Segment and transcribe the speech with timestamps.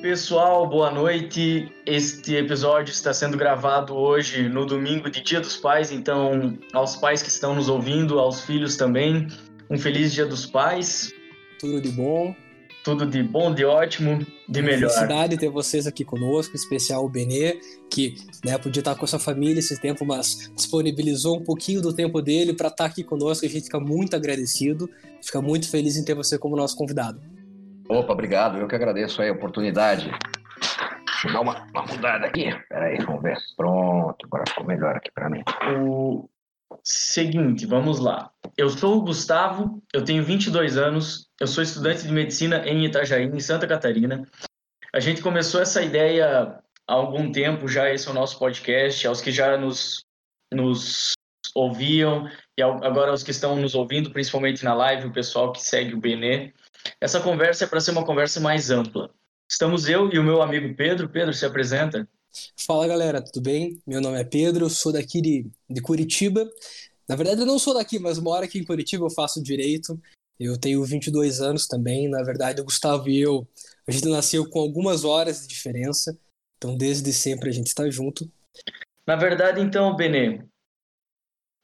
[0.00, 1.72] Pessoal, boa noite.
[1.84, 7.20] Este episódio está sendo gravado hoje, no domingo de Dia dos Pais, então, aos pais
[7.20, 9.26] que estão nos ouvindo, aos filhos também,
[9.68, 11.12] um feliz Dia dos Pais.
[11.58, 12.32] Tudo de bom.
[12.84, 14.88] Tudo de bom, de ótimo, de melhor.
[14.88, 17.60] Felicidade ter vocês aqui conosco, em especial o Benê,
[17.90, 21.92] que né, podia estar com a sua família esse tempo, mas disponibilizou um pouquinho do
[21.92, 23.44] tempo dele para estar aqui conosco.
[23.44, 24.88] A gente fica muito agradecido,
[25.20, 27.20] fica muito feliz em ter você como nosso convidado.
[27.88, 28.58] Opa, obrigado.
[28.58, 30.10] Eu que agradeço aí a oportunidade.
[31.06, 32.50] Deixa eu dar uma, uma mudada aqui.
[32.68, 33.38] Peraí, vamos ver.
[33.56, 35.42] Pronto, agora ficou melhor aqui para mim.
[35.80, 36.28] O
[36.84, 38.30] seguinte, vamos lá.
[38.56, 43.24] Eu sou o Gustavo, eu tenho 22 anos, eu sou estudante de medicina em Itajaí,
[43.24, 44.28] em Santa Catarina.
[44.92, 49.20] A gente começou essa ideia há algum tempo já, esse é o nosso podcast, aos
[49.20, 50.04] que já nos,
[50.52, 51.12] nos
[51.54, 55.94] ouviam e agora aos que estão nos ouvindo, principalmente na live, o pessoal que segue
[55.94, 56.52] o Benê.
[57.00, 59.10] Essa conversa é para ser uma conversa mais ampla.
[59.50, 61.08] Estamos eu e o meu amigo Pedro.
[61.08, 62.08] Pedro, se apresenta.
[62.66, 63.80] Fala galera, tudo bem?
[63.86, 66.48] Meu nome é Pedro, sou daqui de, de Curitiba.
[67.08, 69.98] Na verdade, eu não sou daqui, mas moro aqui em Curitiba, eu faço direito.
[70.38, 72.08] Eu tenho 22 anos também.
[72.08, 73.48] Na verdade, o Gustavo e eu,
[73.86, 76.16] a gente nasceu com algumas horas de diferença.
[76.56, 78.30] Então, desde sempre a gente está junto.
[79.06, 80.44] Na verdade, então, Benê,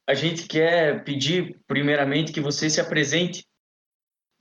[0.08, 3.45] a gente quer pedir, primeiramente, que você se apresente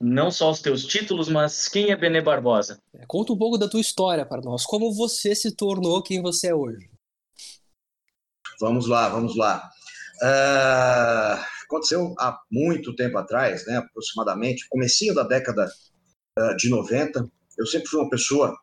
[0.00, 2.80] não só os teus títulos, mas quem é Benê Barbosa?
[2.94, 6.48] É, conta um pouco da tua história para nós, como você se tornou quem você
[6.48, 6.90] é hoje.
[8.60, 9.68] Vamos lá, vamos lá.
[10.22, 15.68] Uh, aconteceu há muito tempo atrás, né, aproximadamente, comecinho da década
[16.38, 17.28] uh, de 90.
[17.58, 18.56] Eu sempre fui uma pessoa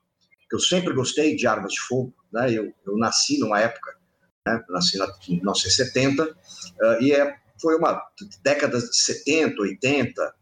[0.49, 2.13] que eu sempre gostei de armas de fogo.
[2.31, 3.97] Né, eu, eu nasci numa época,
[4.47, 8.01] né, nasci em 1970, uh, e é, foi uma
[8.43, 10.33] década de 70, 80, uh,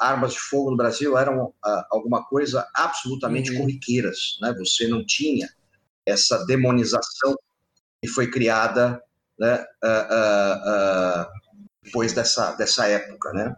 [0.00, 3.58] armas de fogo no Brasil eram uh, alguma coisa absolutamente uhum.
[3.58, 4.54] corriqueiras, né?
[4.58, 5.48] Você não tinha
[6.06, 7.36] essa demonização
[8.00, 9.02] que foi criada
[9.38, 9.64] né,
[11.82, 13.54] depois dessa, dessa época, né?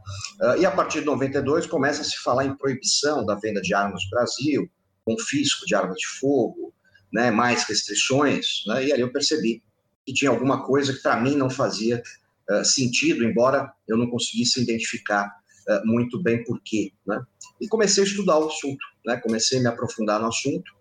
[0.58, 4.02] e a partir de 92 começa a se falar em proibição da venda de armas
[4.04, 4.70] no Brasil,
[5.04, 6.74] confisco de armas de fogo,
[7.12, 9.62] né, mais restrições, né, e aí eu percebi
[10.04, 12.02] que tinha alguma coisa que para mim não fazia
[12.50, 15.30] uh, sentido, embora eu não conseguisse identificar
[15.68, 16.92] uh, muito bem por quê.
[17.06, 17.20] Né?
[17.60, 19.16] E comecei a estudar o assunto, né?
[19.18, 20.72] comecei a me aprofundar no assunto.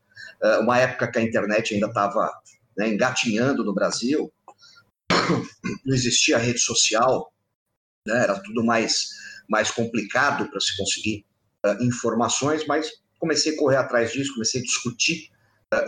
[0.42, 2.32] Uh, uma época que a internet ainda estava
[2.78, 4.32] né, engatinhando no Brasil,
[5.86, 7.32] não existia rede social,
[8.06, 8.24] né?
[8.24, 9.10] era tudo mais,
[9.50, 11.26] mais complicado para se conseguir
[11.66, 15.30] uh, informações, mas comecei a correr atrás disso, comecei a discutir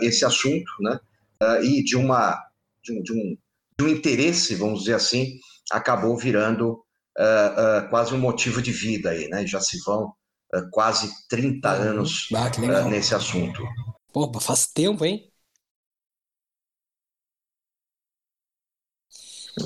[0.02, 1.00] esse assunto, né?
[1.62, 2.38] e de, uma,
[2.82, 3.38] de um, de, um,
[3.78, 5.38] de um interesse, vamos dizer assim,
[5.72, 6.84] acabou virando
[7.20, 9.46] uh, uh, quase um motivo de vida aí, né?
[9.46, 10.06] Já se vão
[10.54, 11.82] uh, quase 30 uhum.
[11.90, 13.62] anos ah, nesse assunto.
[14.12, 15.30] Pô, faz tempo, hein?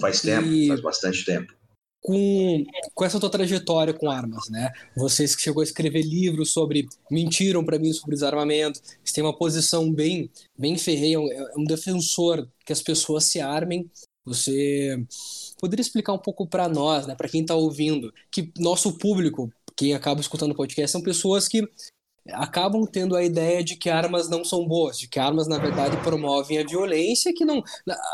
[0.01, 0.69] Faz tempo, e...
[0.69, 1.55] faz bastante tempo.
[2.01, 4.71] Com, com essa tua trajetória com armas, né?
[4.95, 9.37] Vocês que chegou a escrever livros sobre mentiram para mim sobre desarmamento, você tem uma
[9.37, 13.91] posição bem bem ferreia, é um defensor que as pessoas se armem.
[14.27, 15.03] Você
[15.61, 19.95] poderia explicar um pouco para nós, né, para quem está ouvindo, que nosso público, quem
[19.95, 21.69] acaba escutando o podcast, são pessoas que
[22.31, 25.97] acabam tendo a ideia de que armas não são boas, de que armas na verdade
[25.99, 27.63] promovem a violência, que não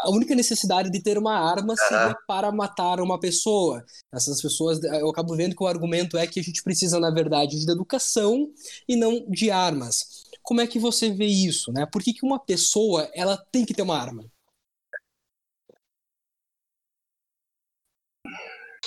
[0.03, 3.85] a única necessidade de ter uma arma seria para matar uma pessoa.
[4.13, 7.65] Essas pessoas, eu acabo vendo que o argumento é que a gente precisa na verdade
[7.65, 8.51] de educação
[8.89, 10.25] e não de armas.
[10.43, 11.87] Como é que você vê isso, né?
[11.87, 14.25] Por que, que uma pessoa ela tem que ter uma arma?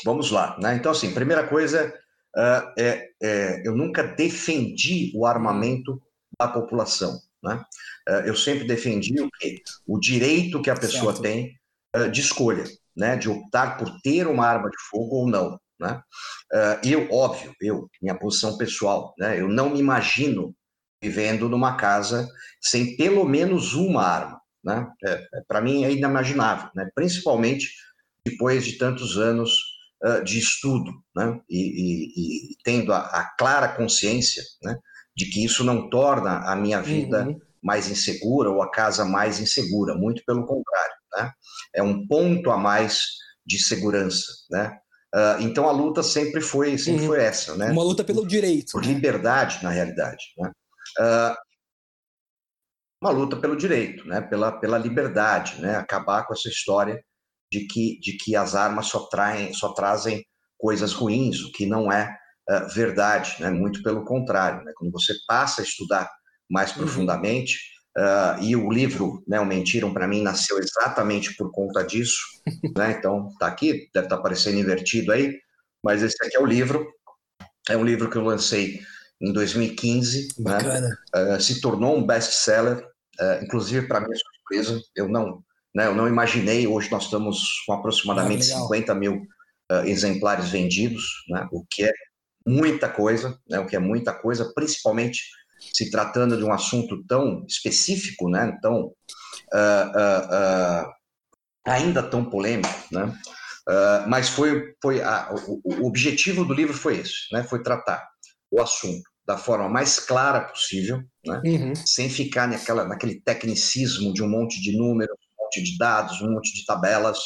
[0.04, 0.76] Vamos lá, né?
[0.76, 1.94] Então, assim, primeira coisa,
[2.36, 6.02] uh, é, é, eu nunca defendi o armamento
[6.40, 7.64] da população, né?
[8.10, 9.62] Uh, eu sempre defendi o quê?
[9.88, 11.22] O direito que a pessoa certo.
[11.22, 11.56] tem
[11.96, 12.64] uh, de escolha,
[12.96, 13.16] né?
[13.16, 16.02] De optar por ter uma arma de fogo ou não, né?
[16.84, 19.40] eu, óbvio, eu, minha posição pessoal, né?
[19.40, 20.56] Eu não me imagino
[21.02, 22.30] vivendo numa casa
[22.62, 24.88] sem pelo menos uma arma, né?
[25.04, 26.90] É, é Para mim é inimaginável, né?
[26.96, 27.70] Principalmente
[28.26, 29.73] depois de tantos anos
[30.24, 31.40] de estudo, né?
[31.50, 34.78] E, e, e tendo a, a, clara consciência, né?
[35.16, 37.40] De que isso não torna a minha vida uhum.
[37.62, 41.32] mais insegura ou a casa mais insegura, muito pelo contrário, né?
[41.74, 43.06] É um ponto a mais
[43.46, 44.78] de segurança, né?
[45.16, 47.08] Uh, então a luta sempre foi, sempre uhum.
[47.08, 47.72] foi essa, né?
[47.72, 48.72] Uma luta pelo direito.
[48.74, 50.52] Por liberdade, na realidade, né?
[51.00, 51.36] Uh,
[53.02, 54.22] uma luta pelo direito, né?
[54.22, 55.76] Pela, pela liberdade, né?
[55.76, 57.02] Acabar com essa história
[57.54, 60.26] de que, de que as armas só, traem, só trazem
[60.58, 62.18] coisas ruins, o que não é
[62.50, 63.52] uh, verdade, né?
[63.52, 64.64] muito pelo contrário.
[64.64, 64.72] Né?
[64.76, 66.10] Quando você passa a estudar
[66.50, 66.78] mais uhum.
[66.78, 67.60] profundamente.
[67.96, 72.18] Uh, e o livro, né, o Mentiram para mim, nasceu exatamente por conta disso.
[72.76, 72.96] né?
[72.98, 75.38] Então, está aqui, deve estar tá aparecendo invertido aí,
[75.84, 76.88] mas esse aqui é o livro.
[77.70, 78.82] É um livro que eu lancei
[79.22, 80.30] em 2015.
[80.40, 80.58] Né?
[81.16, 82.84] Uh, se tornou um best-seller,
[83.44, 86.68] inclusive para minha surpresa, eu não, né, eu não imaginei.
[86.68, 89.22] Hoje nós estamos com aproximadamente ah, 50 mil
[89.86, 91.92] exemplares vendidos, né, o que é
[92.46, 95.24] muita coisa, né, o que é muita coisa, principalmente
[95.74, 98.94] se tratando de um assunto tão específico, né, tão
[99.54, 100.94] uh, uh, uh,
[101.66, 103.18] ainda tão polêmico, né?
[104.10, 107.44] mas foi, foi a, o, o, objetivo do livro foi esse, né?
[107.44, 108.06] Foi tratar
[108.52, 111.42] o assunto da forma mais clara possível, né?
[111.46, 111.74] Uhum.
[111.74, 115.18] Sem ficar naquela, naquele tecnicismo de um monte de números,
[115.62, 117.18] monte de dados, um monte de tabelas,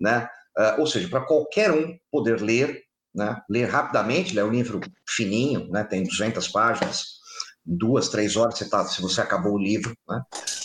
[0.00, 0.28] né?
[0.76, 2.82] ou seja, para qualquer um poder ler,
[3.14, 3.40] né?
[3.48, 5.84] Ler rapidamente, é um livro fininho, né?
[5.84, 7.18] Tem 200 páginas
[7.64, 10.22] duas, três horas, você tá, se você acabou o livro, né?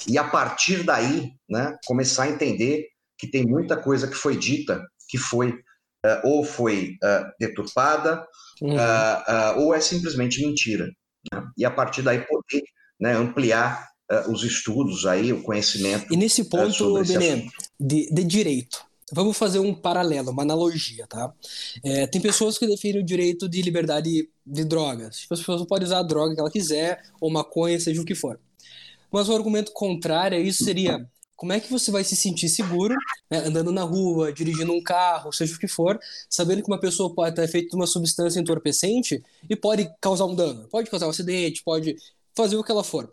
[0.08, 2.88] E a partir daí, né, começar a entender
[3.18, 8.26] que tem muita coisa que foi dita que foi uh, ou foi uh, deturpada
[8.62, 8.76] uhum.
[8.76, 10.86] uh, ou é simplesmente mentira.
[11.32, 11.44] Né?
[11.58, 12.64] E a partir daí poder
[13.00, 13.88] né, ampliar
[14.28, 16.14] os estudos aí, o conhecimento.
[16.14, 17.48] E nesse ponto, Benê,
[17.80, 21.32] de, de direito, Vamos fazer um paralelo, uma analogia, tá?
[21.84, 25.20] É, tem pessoas que defendem o direito de liberdade de drogas.
[25.20, 28.16] Tipo, as pessoas podem usar a droga que ela quiser, ou maconha, seja o que
[28.16, 28.40] for.
[29.12, 32.96] Mas o argumento contrário a isso seria: como é que você vai se sentir seguro
[33.30, 37.14] né, andando na rua, dirigindo um carro, seja o que for, sabendo que uma pessoa
[37.14, 41.62] pode ter feito uma substância entorpecente e pode causar um dano, pode causar um acidente,
[41.64, 41.96] pode
[42.36, 43.08] fazer o que ela for.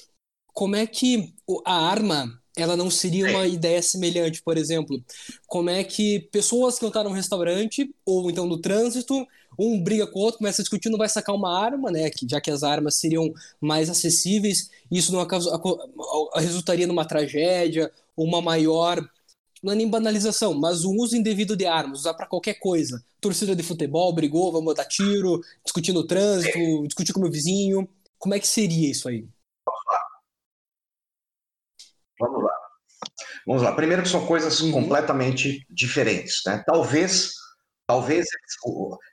[0.52, 1.32] Como é que
[1.64, 5.02] a arma ela não seria uma ideia semelhante, por exemplo,
[5.46, 9.26] como é que pessoas que estão no restaurante ou então no trânsito,
[9.58, 12.40] um briga com o outro, começa a discutir, não vai sacar uma arma, né, já
[12.40, 15.26] que as armas seriam mais acessíveis, isso não
[16.34, 19.00] resultaria numa tragédia, uma maior
[19.62, 23.04] não é nem banalização, mas o uso indevido de armas, usar para qualquer coisa.
[23.20, 27.86] Torcida de futebol, brigou, vamos dar tiro, discutir no trânsito, discutir com o meu vizinho.
[28.18, 29.26] Como é que seria isso aí?
[32.20, 32.52] Vamos lá.
[33.46, 33.72] Vamos lá.
[33.72, 34.72] Primeiro que são coisas uhum.
[34.72, 36.62] completamente diferentes, né?
[36.66, 37.32] Talvez,
[37.86, 38.26] talvez,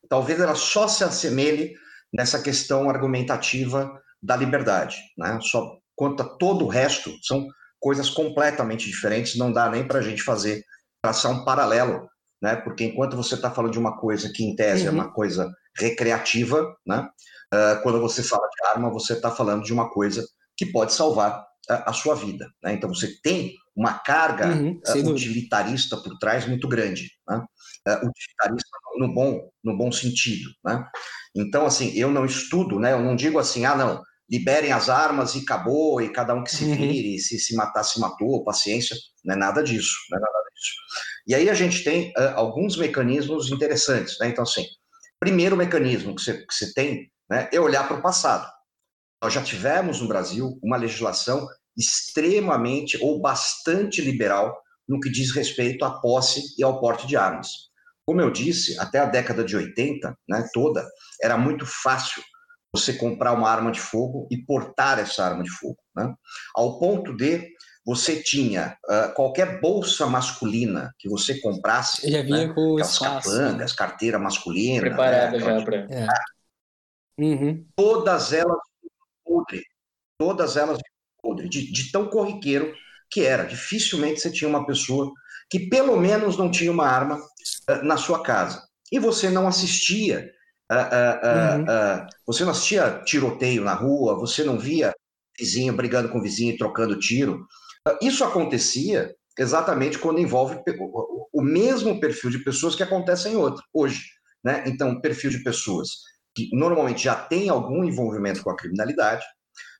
[0.09, 1.73] talvez ela só se assemelhe
[2.13, 3.89] nessa questão argumentativa
[4.21, 5.39] da liberdade, né?
[5.41, 7.47] Só quanto a todo o resto são
[7.79, 9.37] coisas completamente diferentes.
[9.37, 10.63] Não dá nem para a gente fazer
[11.01, 12.07] traçar um paralelo,
[12.41, 12.55] né?
[12.57, 14.89] Porque enquanto você está falando de uma coisa que em tese uhum.
[14.89, 17.07] é uma coisa recreativa, né?
[17.53, 20.27] Uh, quando você fala de arma, você está falando de uma coisa
[20.57, 22.49] que pode salvar a, a sua vida.
[22.63, 22.73] Né?
[22.73, 27.37] Então você tem uma carga uhum, uh, utilitarista por trás muito grande, né?
[27.37, 30.49] uh, utilitarista no bom, no bom sentido.
[30.65, 30.83] Né?
[31.35, 32.93] Então, assim, eu não estudo, né?
[32.93, 36.51] eu não digo assim, ah, não, liberem as armas e acabou, e cada um que
[36.51, 36.75] se uhum.
[36.75, 37.19] vire, uhum.
[37.19, 40.75] se se matar, se matou, paciência, não é nada disso, não é nada disso.
[41.27, 44.27] E aí a gente tem uh, alguns mecanismos interessantes, né?
[44.27, 44.65] Então, assim,
[45.19, 48.49] primeiro mecanismo que você, que você tem né, é olhar para o passado.
[49.21, 51.47] Nós já tivemos no Brasil uma legislação
[51.77, 54.57] extremamente ou bastante liberal
[54.87, 57.67] no que diz respeito à posse e ao porte de armas.
[58.05, 60.87] Como eu disse, até a década de 80, né, toda,
[61.21, 62.23] era muito fácil
[62.73, 65.77] você comprar uma arma de fogo e portar essa arma de fogo.
[65.95, 66.13] Né?
[66.55, 67.49] Ao ponto de
[67.85, 73.29] você tinha uh, qualquer bolsa masculina que você comprasse, já vinha né, com aquelas espaço,
[73.29, 73.77] capangas, né?
[73.77, 75.77] carteira masculina, preparada né, já para.
[75.89, 76.07] É.
[77.17, 77.65] Uhum.
[77.75, 78.59] Todas elas
[79.23, 79.63] podre,
[80.19, 80.77] todas elas
[81.21, 82.73] podre, de, de tão corriqueiro
[83.09, 83.43] que era.
[83.43, 85.11] Dificilmente você tinha uma pessoa
[85.49, 88.61] que pelo menos não tinha uma arma uh, na sua casa.
[88.91, 90.29] E você não assistia,
[90.71, 92.07] uh, uh, uhum.
[92.25, 94.93] você não assistia tiroteio na rua, você não via
[95.37, 97.45] vizinho brigando com vizinho e trocando tiro.
[98.01, 100.59] isso acontecia exatamente quando envolve
[101.31, 104.01] o mesmo perfil de pessoas que acontecem outro, hoje.
[104.43, 104.63] Né?
[104.65, 105.89] Então, perfil de pessoas
[106.35, 109.25] que normalmente já tem algum envolvimento com a criminalidade,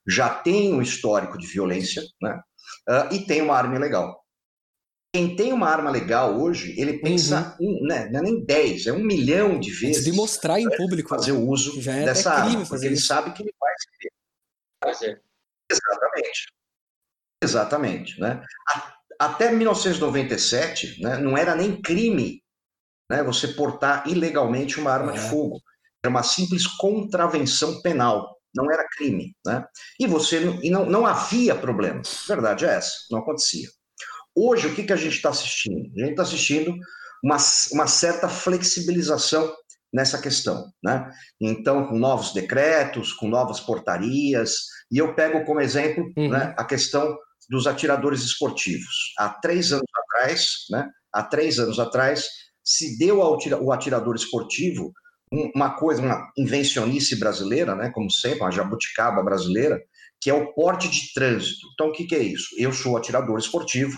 [0.07, 2.39] já tem um histórico de violência, né?
[2.87, 4.23] Uh, e tem uma arma ilegal.
[5.13, 7.81] Quem tem uma arma legal hoje, ele pensa, uhum.
[7.81, 10.03] um, né, não é nem 10, é um milhão de vezes.
[10.03, 11.09] De mostrar em público.
[11.09, 14.11] Fazer o uso já é dessa arma, porque ele sabe que ele vai ser.
[14.83, 15.21] Fazer.
[15.71, 16.53] Exatamente.
[17.43, 18.19] Exatamente.
[18.19, 18.43] Né?
[19.19, 22.43] Até 1997, né, não era nem crime
[23.09, 25.15] né, você portar ilegalmente uma arma é.
[25.15, 25.61] de fogo.
[26.03, 29.35] Era uma simples contravenção penal, não era crime.
[29.45, 29.63] Né?
[29.99, 32.01] E você e não, não havia problema.
[32.27, 33.69] Verdade é essa, não acontecia.
[34.35, 35.91] Hoje, o que, que a gente está assistindo?
[35.95, 36.75] A gente está assistindo
[37.23, 37.37] uma,
[37.71, 39.51] uma certa flexibilização
[39.93, 40.71] nessa questão.
[40.83, 41.09] Né?
[41.39, 44.55] Então, com novos decretos, com novas portarias,
[44.91, 46.29] E eu pego como exemplo uhum.
[46.29, 47.17] né, a questão
[47.49, 49.13] dos atiradores esportivos.
[49.17, 52.25] Há três anos atrás, né, há três anos atrás,
[52.63, 54.91] se deu ao atirador esportivo
[55.31, 59.81] uma coisa, uma invencionice brasileira, né, como sempre, uma jabuticaba brasileira,
[60.21, 61.67] que é o porte de trânsito.
[61.73, 62.55] Então, o que, que é isso?
[62.57, 63.97] Eu sou atirador esportivo,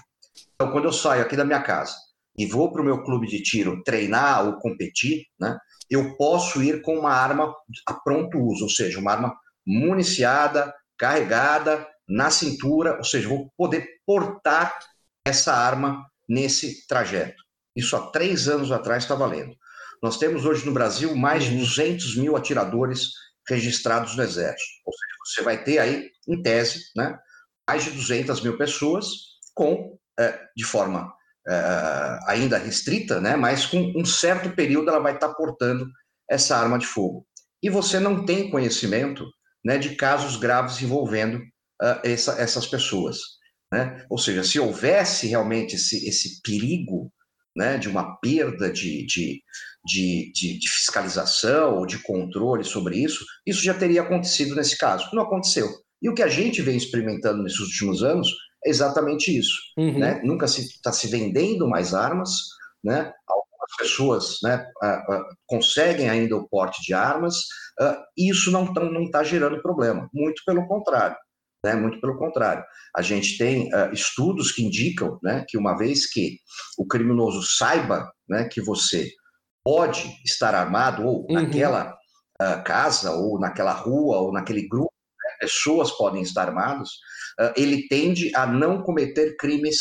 [0.56, 1.96] então, quando eu saio aqui da minha casa
[2.38, 5.58] e vou para o meu clube de tiro treinar ou competir, né,
[5.90, 7.54] eu posso ir com uma arma
[7.86, 13.88] a pronto uso, ou seja, uma arma municiada, carregada, na cintura, ou seja, vou poder
[14.06, 14.78] portar
[15.26, 17.42] essa arma nesse trajeto.
[17.76, 19.56] Isso há três anos atrás está valendo.
[20.02, 23.10] Nós temos hoje no Brasil mais de 200 mil atiradores
[23.48, 24.82] registrados no Exército.
[24.86, 27.18] Ou seja, você vai ter aí, em tese, né,
[27.68, 29.08] mais de 200 mil pessoas
[29.54, 31.12] com, é, de forma
[31.48, 35.88] é, ainda restrita, né, mas com um certo período ela vai estar portando
[36.30, 37.26] essa arma de fogo.
[37.62, 39.26] E você não tem conhecimento
[39.66, 43.18] né, de casos graves envolvendo uh, essa, essas pessoas.
[43.72, 44.06] Né?
[44.10, 47.12] Ou seja, se houvesse realmente esse, esse perigo
[47.56, 49.42] né, de uma perda de, de,
[49.86, 55.10] de, de, de fiscalização ou de controle sobre isso, isso já teria acontecido nesse caso.
[55.14, 55.68] Não aconteceu.
[56.02, 58.30] E o que a gente vem experimentando nesses últimos anos
[58.66, 59.56] é exatamente isso.
[59.78, 60.00] Uhum.
[60.00, 60.22] Né?
[60.24, 62.32] Nunca se está se vendendo mais armas,
[62.84, 63.12] né?
[63.28, 67.36] Algumas pessoas né, uh, uh, conseguem ainda o porte de armas,
[67.82, 68.82] uh, e isso não está
[69.12, 70.10] tá gerando problema.
[70.14, 71.18] Muito pelo contrário.
[71.64, 71.76] Né?
[71.76, 72.64] Muito pelo contrário.
[72.96, 76.38] A gente tem estudos que indicam né, que uma vez que
[76.78, 79.10] o criminoso saiba né, que você
[79.64, 81.34] pode estar armado, ou uhum.
[81.34, 81.98] naquela
[82.64, 86.92] casa, ou naquela rua, ou naquele grupo, né, pessoas podem estar armados,
[87.58, 89.78] ele tende a não cometer crimes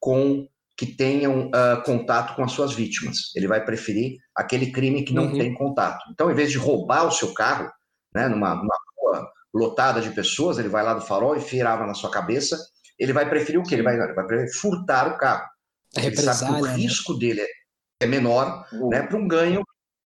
[0.00, 3.16] com que tenham uh, contato com as suas vítimas.
[3.36, 5.38] Ele vai preferir aquele crime que não uhum.
[5.38, 6.02] tem contato.
[6.10, 7.70] Então, em vez de roubar o seu carro,
[8.14, 11.94] né, numa, numa rua lotada de pessoas, ele vai lá do farol e firava na
[11.94, 12.58] sua cabeça.
[12.98, 13.74] Ele vai preferir o quê?
[13.74, 15.46] Ele vai, ele vai preferir furtar o carro.
[15.96, 16.74] É ele sabe que o né?
[16.74, 17.46] risco dele é
[18.06, 18.88] menor, uhum.
[18.88, 19.62] né, para um ganho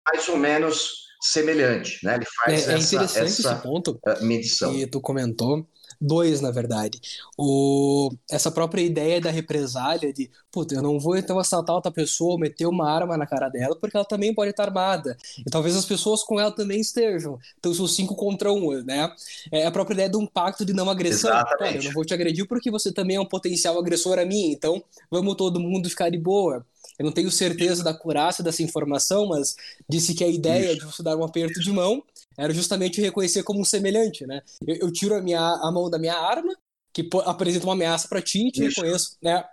[0.07, 2.15] mais ou menos semelhante, né?
[2.15, 4.73] Ele faz é, é essa, interessante essa esse ponto medição.
[4.73, 5.67] que tu comentou,
[5.99, 6.99] dois, na verdade.
[7.37, 12.39] O, essa própria ideia da represália de, puta, eu não vou então assaltar outra pessoa,
[12.39, 15.17] meter uma arma na cara dela, porque ela também pode estar armada.
[15.37, 17.37] E talvez as pessoas com ela também estejam.
[17.57, 19.13] Então são cinco contra um, né?
[19.51, 21.31] É a própria ideia de um pacto de não agressão.
[21.59, 24.51] Olha, eu não vou te agredir porque você também é um potencial agressor a mim,
[24.51, 24.81] então
[25.11, 26.65] vamos todo mundo ficar de boa.
[26.97, 29.55] Eu não tenho certeza da curácia dessa informação, mas
[29.87, 30.79] disse que a ideia Isso.
[30.79, 32.03] de você dar um aperto de mão
[32.37, 34.41] era justamente reconhecer como um semelhante, né?
[34.65, 36.53] Eu, eu tiro a, minha, a mão da minha arma,
[36.93, 39.43] que apresenta uma ameaça para ti, e te reconheço, né?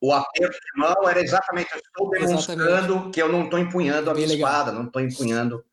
[0.00, 3.10] O, aperto de mão era exatamente, eu estou demonstrando exatamente.
[3.10, 4.74] que eu não estou empunhando a minha Bem espada, legal.
[4.74, 5.64] não estou empunhando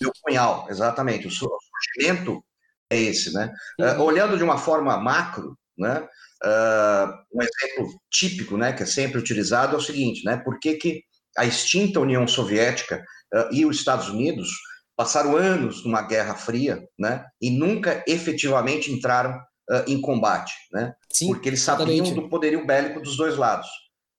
[0.00, 1.26] meu punhal, exatamente.
[1.26, 2.42] O surgimento
[2.88, 3.52] é esse, né?
[3.78, 3.86] Uhum.
[3.86, 6.06] Uh, olhando de uma forma macro, né?
[6.42, 10.36] Uh, um exemplo típico, né, que é sempre utilizado é o seguinte, né?
[10.38, 11.02] Por que, que
[11.36, 13.02] a extinta União Soviética
[13.34, 14.50] uh, e os Estados Unidos
[14.96, 17.24] passaram anos numa guerra fria, né?
[17.40, 20.94] E nunca efetivamente entraram uh, em combate, né?
[21.12, 22.14] Sim, Porque eles sabiam exatamente.
[22.14, 23.68] do poderio bélico dos dois lados.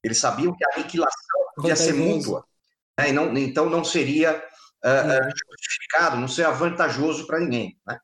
[0.03, 2.43] Eles sabiam que a aniquilação podia ser mútua,
[2.99, 3.09] né?
[3.09, 4.43] e não, então não seria
[5.51, 7.77] justificado, não seria vantajoso para ninguém.
[7.85, 7.99] Né?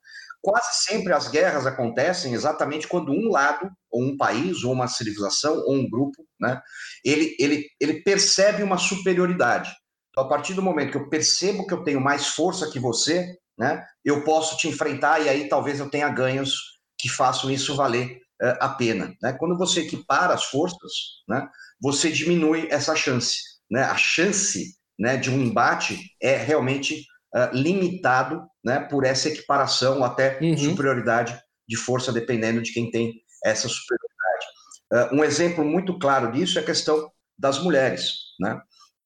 [0.48, 5.58] Quase sempre as guerras acontecem exatamente quando um lado, ou um país, ou uma civilização,
[5.66, 6.58] ou um grupo, né?
[7.04, 9.70] Ele, ele, ele percebe uma superioridade.
[10.08, 13.36] Então, a partir do momento que eu percebo que eu tenho mais força que você,
[13.58, 16.54] né, eu posso te enfrentar e aí talvez eu tenha ganhos
[16.98, 19.14] que façam isso valer uh, a pena.
[19.20, 19.34] Né?
[19.34, 20.92] Quando você equipara as forças,
[21.28, 21.46] né,
[21.78, 23.36] você diminui essa chance.
[23.70, 23.82] Né?
[23.82, 27.04] A chance né, de um embate é realmente
[27.34, 30.56] uh, limitado né, por essa equiparação até uhum.
[30.56, 34.46] superioridade de força, dependendo de quem tem essa superioridade.
[34.92, 38.12] Uh, um exemplo muito claro disso é a questão das mulheres.
[38.40, 38.60] Né?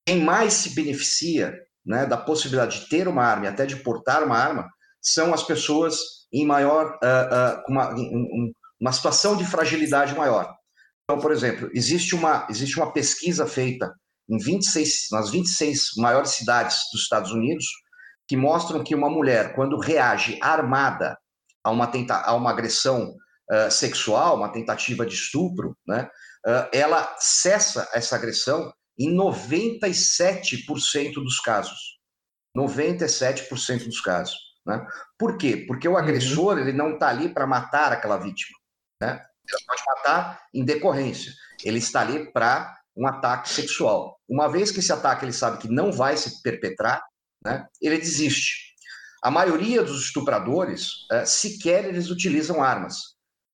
[0.07, 4.23] Quem mais se beneficia né, da possibilidade de ter uma arma e até de portar
[4.23, 4.69] uma arma
[5.01, 5.99] são as pessoas
[6.33, 10.55] em maior, uh, uma, um, uma situação de fragilidade maior.
[11.05, 13.93] Então, por exemplo, existe uma, existe uma pesquisa feita
[14.31, 17.67] em 26, nas 26 maiores cidades dos Estados Unidos
[18.29, 21.19] que mostram que uma mulher, quando reage armada
[21.65, 23.15] a uma, tenta, a uma agressão
[23.51, 26.09] uh, sexual, uma tentativa de estupro, né,
[26.73, 31.99] ela cessa essa agressão em 97% dos casos.
[32.57, 34.37] 97% dos casos.
[34.67, 34.85] Né?
[35.19, 35.65] Por quê?
[35.67, 35.99] Porque o uhum.
[35.99, 38.57] agressor ele não está ali para matar aquela vítima.
[39.01, 39.25] Né?
[39.49, 41.33] Ele pode matar em decorrência.
[41.65, 44.19] Ele está ali para um ataque sexual.
[44.29, 47.03] Uma vez que esse ataque ele sabe que não vai se perpetrar,
[47.45, 48.73] né, ele desiste.
[49.23, 52.97] A maioria dos estupradores, uh, sequer eles utilizam armas.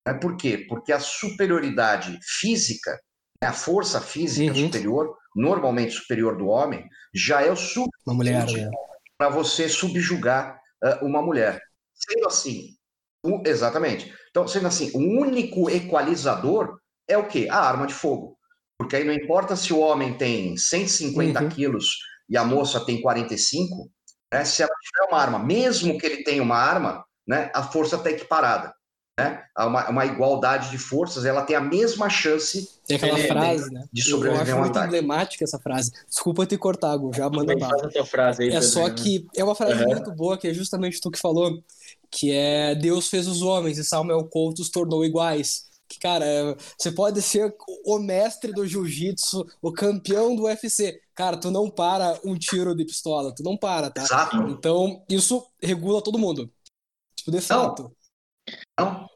[0.07, 0.13] Né?
[0.15, 0.65] Por quê?
[0.67, 2.99] Porque a superioridade física,
[3.41, 4.65] né, a força física uhum.
[4.65, 8.71] superior, normalmente superior do homem, já é o suficiente né?
[9.17, 11.61] para você subjugar uh, uma mulher.
[11.93, 12.75] Sendo assim,
[13.23, 14.13] um, exatamente.
[14.29, 17.47] Então, sendo assim, o único equalizador é o quê?
[17.49, 18.37] A arma de fogo.
[18.77, 21.49] Porque aí não importa se o homem tem 150 uhum.
[21.49, 21.97] quilos
[22.29, 23.89] e a moça tem 45,
[24.31, 24.45] né?
[24.45, 28.09] se ela tiver uma arma, mesmo que ele tenha uma arma, né, a força está
[28.09, 28.73] equiparada.
[29.19, 29.43] Né?
[29.57, 33.83] Uma, uma, igualdade de forças, ela tem a mesma chance tem aquela frase, né?
[33.91, 35.91] de sobreviver Eu acho muito emblemática essa frase.
[36.07, 39.89] Desculpa te cortar, Gu, já manda aí, é só que é uma frase uhum.
[39.89, 41.61] muito boa, que é justamente tu que falou,
[42.09, 45.68] que é Deus fez os homens e Samuel Couto os tornou iguais.
[45.89, 51.01] Que, cara, você pode ser o mestre do jiu-jitsu, o campeão do UFC.
[51.15, 54.03] Cara, tu não para um tiro de pistola, tu não para, tá?
[54.03, 54.37] Exato.
[54.49, 56.49] Então, isso regula todo mundo.
[57.15, 57.91] Tipo, de fato.
[58.79, 59.09] Não.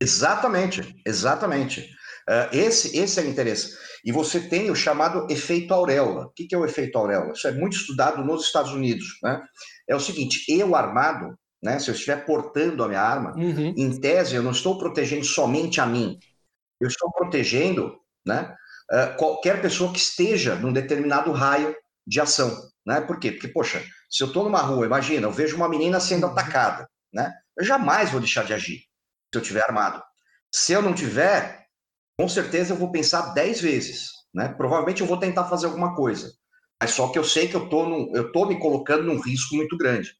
[0.00, 1.82] Exatamente, exatamente.
[2.28, 3.76] Uh, esse, esse é o interesse.
[4.04, 6.26] E você tem o chamado efeito auréola.
[6.26, 7.32] O que, que é o efeito auréola?
[7.32, 9.18] Isso é muito estudado nos Estados Unidos.
[9.22, 9.42] Né?
[9.88, 13.74] É o seguinte: eu armado, né, se eu estiver portando a minha arma, uhum.
[13.76, 16.18] em tese, eu não estou protegendo somente a mim.
[16.80, 18.54] Eu estou protegendo né,
[18.90, 21.74] uh, qualquer pessoa que esteja num determinado raio
[22.06, 22.56] de ação.
[22.86, 23.00] Né?
[23.02, 23.32] Por quê?
[23.32, 26.32] Porque, poxa, se eu estou numa rua, imagina, eu vejo uma menina sendo uhum.
[26.32, 26.88] atacada.
[27.12, 27.32] Né?
[27.56, 28.78] Eu jamais vou deixar de agir
[29.32, 30.02] se eu tiver armado.
[30.52, 31.66] Se eu não tiver,
[32.18, 34.48] com certeza eu vou pensar dez vezes, né?
[34.48, 36.32] Provavelmente eu vou tentar fazer alguma coisa,
[36.80, 39.54] mas só que eu sei que eu tô, num, eu tô me colocando num risco
[39.54, 40.14] muito grande.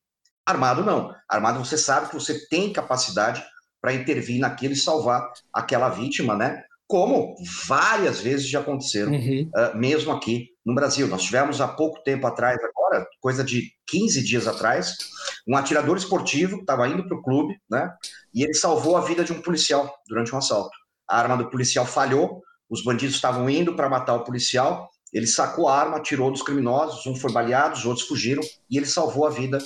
[0.46, 1.14] Armado não.
[1.28, 3.42] Armado você sabe que você tem capacidade
[3.80, 6.62] para intervir naquilo e salvar aquela vítima, né?
[6.86, 9.50] Como várias vezes já aconteceram, uhum.
[9.54, 11.06] uh, mesmo aqui no Brasil.
[11.06, 14.96] Nós tivemos há pouco tempo atrás, agora, coisa de 15 dias atrás,
[15.46, 17.90] um atirador esportivo estava indo para o clube, né?
[18.34, 20.76] E ele salvou a vida de um policial durante um assalto.
[21.08, 25.68] A arma do policial falhou, os bandidos estavam indo para matar o policial, ele sacou
[25.68, 29.30] a arma, tirou dos criminosos, um foi baleado, os outros fugiram, e ele salvou a
[29.30, 29.58] vida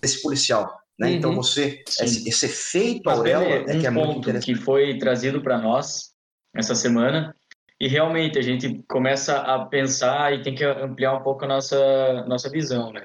[0.00, 0.80] desse policial.
[0.98, 1.08] Né?
[1.08, 1.14] Uhum.
[1.14, 4.54] Então você, esse, esse, efeito auréola é, um que é muito interessante.
[4.54, 6.12] que foi trazido para nós
[6.54, 7.34] essa semana,
[7.80, 12.24] e realmente a gente começa a pensar e tem que ampliar um pouco a nossa,
[12.28, 13.04] nossa visão, né?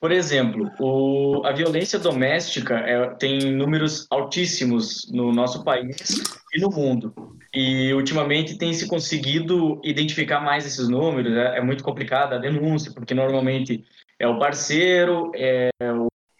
[0.00, 5.96] Por exemplo, o, a violência doméstica é, tem números altíssimos no nosso país
[6.54, 7.12] e no mundo.
[7.52, 11.36] E ultimamente tem se conseguido identificar mais esses números.
[11.36, 13.84] É, é muito complicada a denúncia, porque normalmente
[14.20, 15.70] é o parceiro, é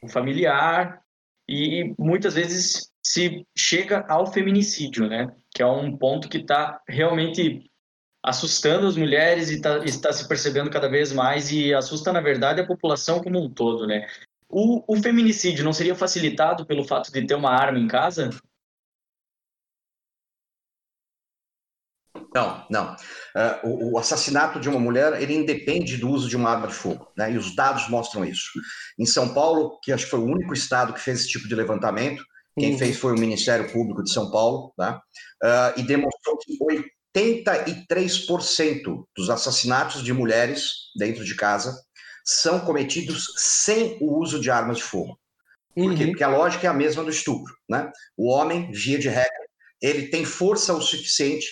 [0.02, 1.00] o familiar,
[1.48, 5.34] e muitas vezes se chega ao feminicídio, né?
[5.52, 7.68] Que é um ponto que está realmente
[8.22, 12.60] assustando as mulheres e tá, está se percebendo cada vez mais e assusta, na verdade,
[12.60, 14.06] a população como um todo, né?
[14.48, 18.30] O, o feminicídio não seria facilitado pelo fato de ter uma arma em casa?
[22.34, 22.94] Não, não.
[22.94, 26.74] Uh, o, o, assassinato de uma mulher, ele independe do uso de uma arma de
[26.74, 27.32] fogo, né?
[27.32, 28.50] E os dados mostram isso.
[28.98, 31.54] Em São Paulo, que acho que foi o único estado que fez esse tipo de
[31.54, 32.22] levantamento,
[32.58, 32.78] quem uhum.
[32.78, 35.00] fez foi o Ministério Público de São Paulo, tá?
[35.42, 36.56] Uh, e demonstrou que
[37.16, 41.80] 83% dos assassinatos de mulheres dentro de casa
[42.24, 45.18] são cometidos sem o uso de armas de fogo.
[45.74, 46.04] Por quê?
[46.04, 46.10] Uhum.
[46.10, 47.54] Porque a lógica é a mesma do estupro.
[47.68, 47.90] Né?
[48.16, 49.48] O homem, via de regra,
[49.80, 51.46] ele tem força o suficiente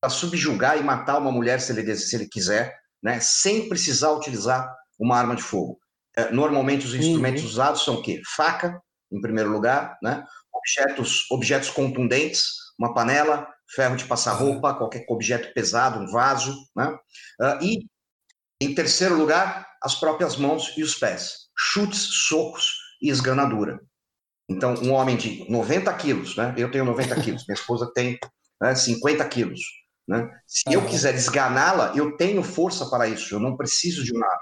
[0.00, 3.18] para subjugar e matar uma mulher se ele, se ele quiser, né?
[3.20, 5.78] sem precisar utilizar uma arma de fogo.
[6.16, 7.48] É, normalmente os instrumentos uhum.
[7.48, 8.20] usados são o quê?
[8.36, 10.24] Faca, em primeiro lugar, né?
[10.52, 16.96] objetos, objetos contundentes, uma panela, ferro de passar roupa, qualquer objeto pesado, um vaso, né?
[17.40, 17.86] Uh, e,
[18.60, 23.80] em terceiro lugar, as próprias mãos e os pés, chutes, socos e esganadura.
[24.48, 26.54] Então, um homem de 90 quilos, né?
[26.56, 28.18] Eu tenho 90 quilos, minha esposa tem
[28.60, 29.60] né, 50 quilos.
[30.08, 30.26] Né?
[30.46, 34.40] Se eu quiser esganá-la, eu tenho força para isso, eu não preciso de nada.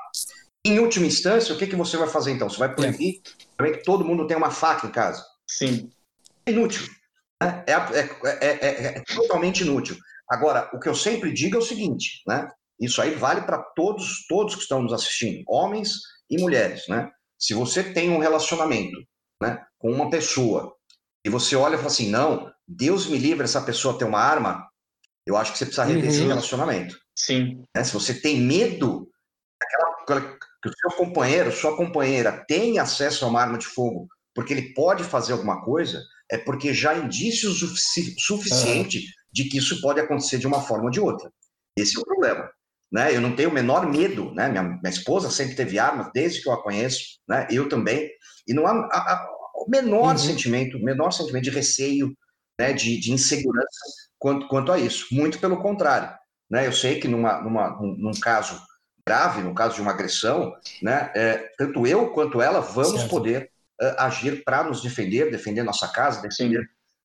[0.64, 2.48] Em última instância, o que, que você vai fazer então?
[2.48, 3.20] Você vai proibir
[3.58, 3.70] é.
[3.72, 5.24] que todo mundo tenha uma faca em casa?
[5.46, 5.90] Sim.
[6.44, 6.86] É inútil.
[7.42, 7.64] Né?
[7.66, 9.96] É, é, é, é, totalmente inútil.
[10.28, 12.48] Agora, o que eu sempre digo é o seguinte, né?
[12.80, 15.92] Isso aí vale para todos, todos que estão nos assistindo, homens
[16.28, 17.10] e mulheres, né?
[17.38, 18.96] Se você tem um relacionamento,
[19.42, 20.74] né, com uma pessoa
[21.24, 24.66] e você olha e fala assim, não, Deus me livre essa pessoa ter uma arma,
[25.26, 26.08] eu acho que você precisa rever uhum.
[26.08, 26.96] esse relacionamento.
[27.14, 27.64] Sim.
[27.74, 27.84] Né?
[27.84, 29.08] Se você tem medo
[29.60, 34.52] daquela, que o seu companheiro, sua companheira tenha acesso a uma arma de fogo, porque
[34.52, 39.04] ele pode fazer alguma coisa, é porque já há indícios sufici suficiente uhum.
[39.32, 41.30] de que isso pode acontecer de uma forma ou de outra.
[41.76, 42.50] Esse é o problema.
[42.90, 43.14] né?
[43.14, 44.48] Eu não tenho o menor medo, né?
[44.48, 47.46] Minha, minha esposa sempre teve armas desde que eu a conheço, né?
[47.50, 48.10] Eu também.
[48.46, 50.18] E não há, há, há o menor uhum.
[50.18, 52.12] sentimento, menor sentimento de receio,
[52.58, 52.72] né?
[52.72, 53.80] De, de insegurança
[54.18, 55.06] quanto, quanto a isso.
[55.12, 56.16] Muito pelo contrário,
[56.50, 56.66] né?
[56.66, 58.60] Eu sei que numa, numa, num, num caso
[59.06, 61.12] grave, no caso de uma agressão, né?
[61.14, 63.10] É, tanto eu quanto ela vamos certo.
[63.10, 63.50] poder
[63.98, 66.62] agir para nos defender, defender nossa casa, defender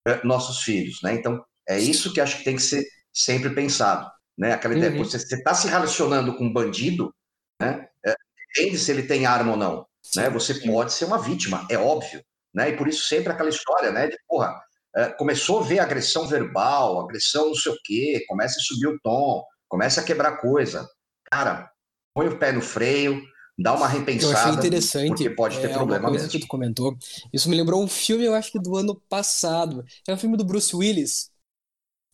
[0.07, 1.13] uh, nossos filhos, né?
[1.13, 4.10] Então é isso que acho que tem que ser sempre pensado.
[4.38, 4.53] Né?
[4.53, 5.03] Aquela ideia, uhum.
[5.03, 7.13] você está se relacionando com um bandido,
[7.62, 7.88] né?
[8.05, 8.15] É,
[8.47, 9.86] depende se ele tem arma ou não.
[10.15, 10.29] Né?
[10.29, 12.23] Você pode ser uma vítima, é óbvio.
[12.53, 12.69] Né?
[12.69, 14.07] E por isso sempre aquela história, né?
[14.07, 14.60] De porra,
[14.95, 18.99] é, começou a ver agressão verbal, agressão não sei o quê, começa a subir o
[19.01, 20.88] tom, começa a quebrar coisa.
[21.31, 21.71] Cara,
[22.13, 23.21] põe o pé no freio,
[23.58, 24.34] dá uma repensada.
[24.34, 25.24] Eu achei interessante.
[25.24, 26.32] Porque pode ter é, problema coisa mesmo.
[26.32, 26.98] que tu comentou.
[27.32, 29.84] Isso me lembrou um filme, eu acho que do ano passado.
[30.08, 31.30] É um filme do Bruce Willis.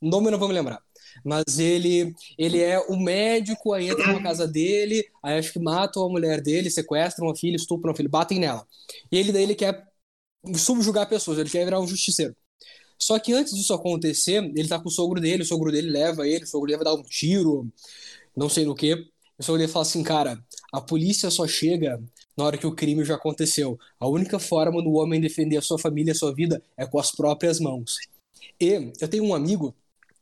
[0.01, 0.81] O nome eu não vou me lembrar.
[1.23, 6.03] Mas ele, ele é o médico, aí entra na casa dele, aí acho que matam
[6.03, 8.67] a mulher dele, sequestram a filha, estupram a filha, batem nela.
[9.11, 9.83] E ele daí ele quer
[10.55, 12.35] subjugar pessoas, ele quer virar um justiceiro.
[12.99, 16.27] Só que antes disso acontecer, ele tá com o sogro dele, o sogro dele leva
[16.27, 17.71] ele, o sogro dele vai dar um tiro,
[18.35, 18.93] não sei no que.
[19.37, 20.43] O sogro dele fala assim, cara,
[20.77, 22.01] a polícia só chega
[22.37, 23.79] na hora que o crime já aconteceu.
[23.99, 27.11] A única forma do homem defender a sua família, a sua vida, é com as
[27.11, 27.97] próprias mãos.
[28.59, 29.75] E eu tenho um amigo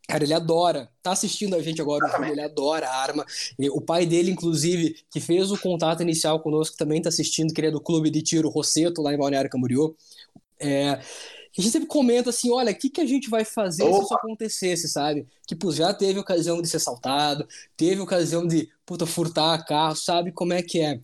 [0.07, 0.87] Cara, ele adora.
[1.01, 3.25] Tá assistindo a gente agora, ele adora a arma.
[3.57, 7.59] E o pai dele, inclusive, que fez o contato inicial conosco, também tá assistindo, que
[7.59, 9.95] ele é do clube de tiro Rosseto, lá em Balneário Camboriú.
[10.59, 11.01] É,
[11.57, 13.97] a gente sempre comenta assim, olha, o que, que a gente vai fazer Opa.
[13.97, 15.27] se isso acontecesse, sabe?
[15.47, 20.31] Que, pô, já teve ocasião de ser assaltado, teve ocasião de, puta, furtar carro, sabe
[20.31, 20.99] como é que é.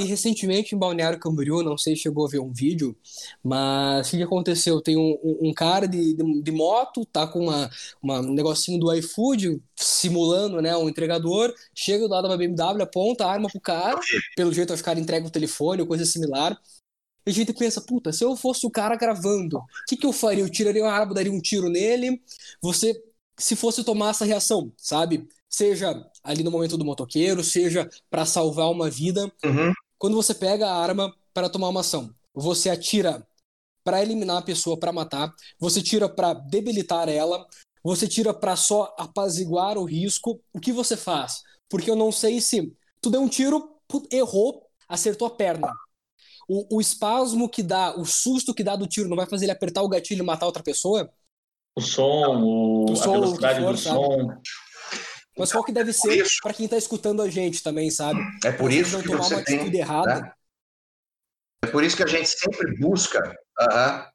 [0.00, 2.96] E recentemente em Balneário Camboriú, não sei se chegou a ver um vídeo,
[3.42, 4.80] mas o que aconteceu?
[4.80, 7.70] Tem um, um cara de, de, de, moto, tá com uma,
[8.02, 13.24] uma, um negocinho do iFood, simulando né, um entregador, chega do lado da BMW, aponta
[13.24, 14.00] a arma pro cara,
[14.34, 16.60] pelo jeito vai ficar entrega o telefone ou coisa similar.
[17.26, 20.42] A gente pensa, puta, se eu fosse o cara gravando, o que, que eu faria?
[20.42, 22.20] Eu tiraria uma arma, daria um tiro nele.
[22.62, 22.94] Você,
[23.38, 25.28] se fosse tomar essa reação, sabe?
[25.50, 29.30] seja ali no momento do motoqueiro, seja para salvar uma vida.
[29.44, 29.72] Uhum.
[29.98, 33.26] Quando você pega a arma para tomar uma ação, você atira
[33.82, 37.44] para eliminar a pessoa, para matar, você tira para debilitar ela,
[37.82, 40.40] você tira para só apaziguar o risco.
[40.52, 41.42] O que você faz?
[41.68, 43.76] Porque eu não sei se tu deu um tiro,
[44.12, 45.72] errou, acertou a perna.
[46.52, 49.52] O, o espasmo que dá, o susto que dá do tiro, não vai fazer ele
[49.52, 51.08] apertar o gatilho e matar outra pessoa?
[51.76, 53.96] O som, o, o som, a velocidade for, do sabe?
[53.96, 54.40] som.
[55.38, 58.20] Mas qual que deve ser para quem está escutando a gente também, sabe?
[58.44, 60.22] É por isso não que tomar você uma atitude tem, errada.
[60.22, 60.32] Né?
[61.62, 63.20] É por isso que a gente sempre busca,
[63.60, 64.08] uh -huh,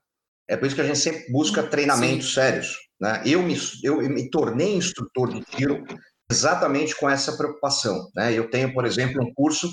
[0.50, 2.34] é por isso que a gente sempre busca treinamentos Sim.
[2.34, 2.78] sérios.
[3.00, 3.24] Né?
[3.26, 5.86] Eu, me, eu me tornei instrutor de tiro
[6.30, 8.10] exatamente com essa preocupação.
[8.14, 8.34] Né?
[8.34, 9.70] Eu tenho, por exemplo, um curso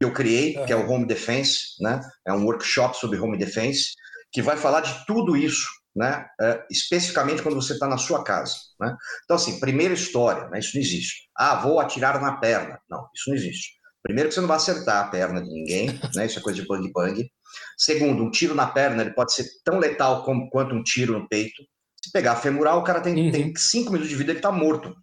[0.00, 2.00] que eu criei, que é o Home Defense, né?
[2.26, 3.90] é um workshop sobre Home Defense,
[4.32, 6.26] que vai falar de tudo isso né?
[6.40, 8.54] É, especificamente quando você está na sua casa.
[8.80, 8.96] Né?
[9.24, 10.58] Então, assim, primeira história, né?
[10.58, 11.28] isso não existe.
[11.36, 12.80] Ah, vou atirar na perna.
[12.88, 13.72] Não, isso não existe.
[14.02, 16.26] Primeiro que você não vai acertar a perna de ninguém, né?
[16.26, 17.28] isso é coisa de bang-bang.
[17.76, 21.28] Segundo, um tiro na perna ele pode ser tão letal como, quanto um tiro no
[21.28, 21.62] peito.
[22.02, 23.32] Se pegar femoral, o cara tem, uhum.
[23.32, 24.94] tem cinco minutos de vida, ele está morto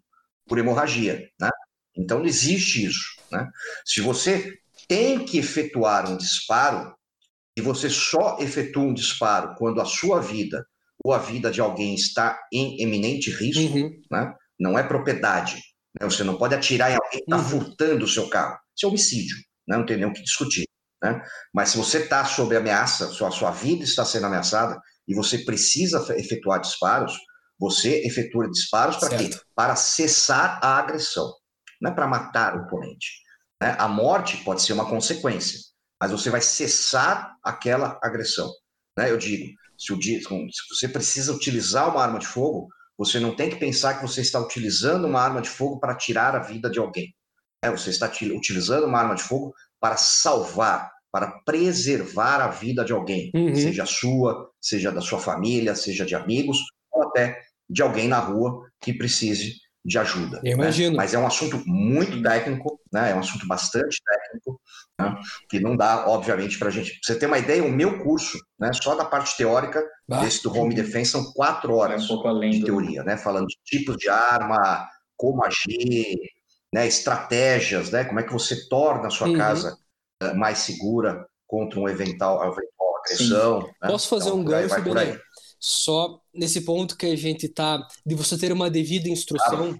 [0.48, 1.28] por hemorragia.
[1.40, 1.50] Né?
[1.96, 3.20] Então, não existe isso.
[3.30, 3.48] Né?
[3.84, 4.58] Se você
[4.88, 6.94] tem que efetuar um disparo,
[7.56, 10.64] e você só efetua um disparo quando a sua vida
[11.04, 13.90] ou a vida de alguém está em eminente risco, uhum.
[14.10, 14.32] né?
[14.58, 15.56] não é propriedade.
[16.00, 16.08] Né?
[16.08, 17.44] Você não pode atirar em alguém que está uhum.
[17.44, 18.58] furtando o seu carro.
[18.76, 19.76] Isso é homicídio, né?
[19.76, 20.66] não tem nem o que discutir.
[21.02, 21.20] Né?
[21.54, 26.04] Mas se você está sob ameaça, sua, sua vida está sendo ameaçada e você precisa
[26.16, 27.16] efetuar disparos,
[27.58, 29.30] você efetua disparos para quê?
[29.54, 31.32] Para cessar a agressão,
[31.80, 33.08] não é para matar o oponente.
[33.62, 33.76] Né?
[33.78, 35.58] A morte pode ser uma consequência,
[36.00, 38.50] mas você vai cessar aquela agressão.
[38.96, 39.10] Né?
[39.10, 43.48] Eu digo, se, o, se você precisa utilizar uma arma de fogo, você não tem
[43.48, 46.78] que pensar que você está utilizando uma arma de fogo para tirar a vida de
[46.78, 47.14] alguém.
[47.62, 52.92] É, você está utilizando uma arma de fogo para salvar, para preservar a vida de
[52.92, 53.54] alguém, uhum.
[53.54, 56.58] seja sua, seja da sua família, seja de amigos,
[56.92, 57.40] ou até
[57.70, 60.38] de alguém na rua que precise de ajuda.
[60.38, 60.64] Eu né?
[60.64, 60.96] imagino.
[60.96, 63.12] Mas é um assunto muito técnico, né?
[63.12, 64.60] é um assunto bastante técnico,
[65.00, 65.16] né?
[65.48, 66.90] que não dá, obviamente, para a gente.
[66.90, 68.70] Pra você ter uma ideia, o meu curso, né?
[68.72, 70.20] só da parte teórica, bah.
[70.20, 73.16] desse do Home Defense, são quatro horas é um pouco além de teoria, né?
[73.16, 74.86] falando de tipos de arma,
[75.16, 76.18] como agir,
[76.72, 76.86] né?
[76.86, 78.04] estratégias, né?
[78.04, 79.36] como é que você torna a sua uhum.
[79.36, 79.76] casa
[80.22, 83.60] uh, mais segura contra um eventual, eventual agressão.
[83.60, 83.88] Né?
[83.88, 85.18] Posso fazer então, um gancho, Belém?
[85.60, 89.78] Só nesse ponto que a gente está, de você ter uma devida instrução,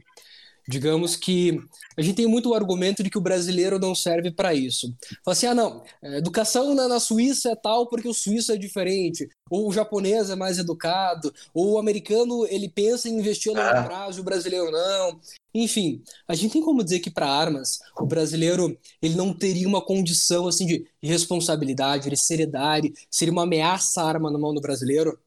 [0.68, 1.58] digamos que
[1.96, 4.94] a gente tem muito o argumento de que o brasileiro não serve para isso.
[5.24, 8.56] Fala assim, ah, não, é, educação na, na, Suíça é tal porque o suíço é
[8.56, 13.60] diferente, ou o japonês é mais educado, ou o americano ele pensa em investir no
[13.60, 15.18] longo prazo e o brasileiro não.
[15.54, 19.80] Enfim, a gente tem como dizer que para armas o brasileiro ele não teria uma
[19.80, 25.18] condição assim de responsabilidade, de seriedade, seria uma ameaça a arma na mão do brasileiro?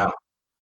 [0.00, 0.12] Não,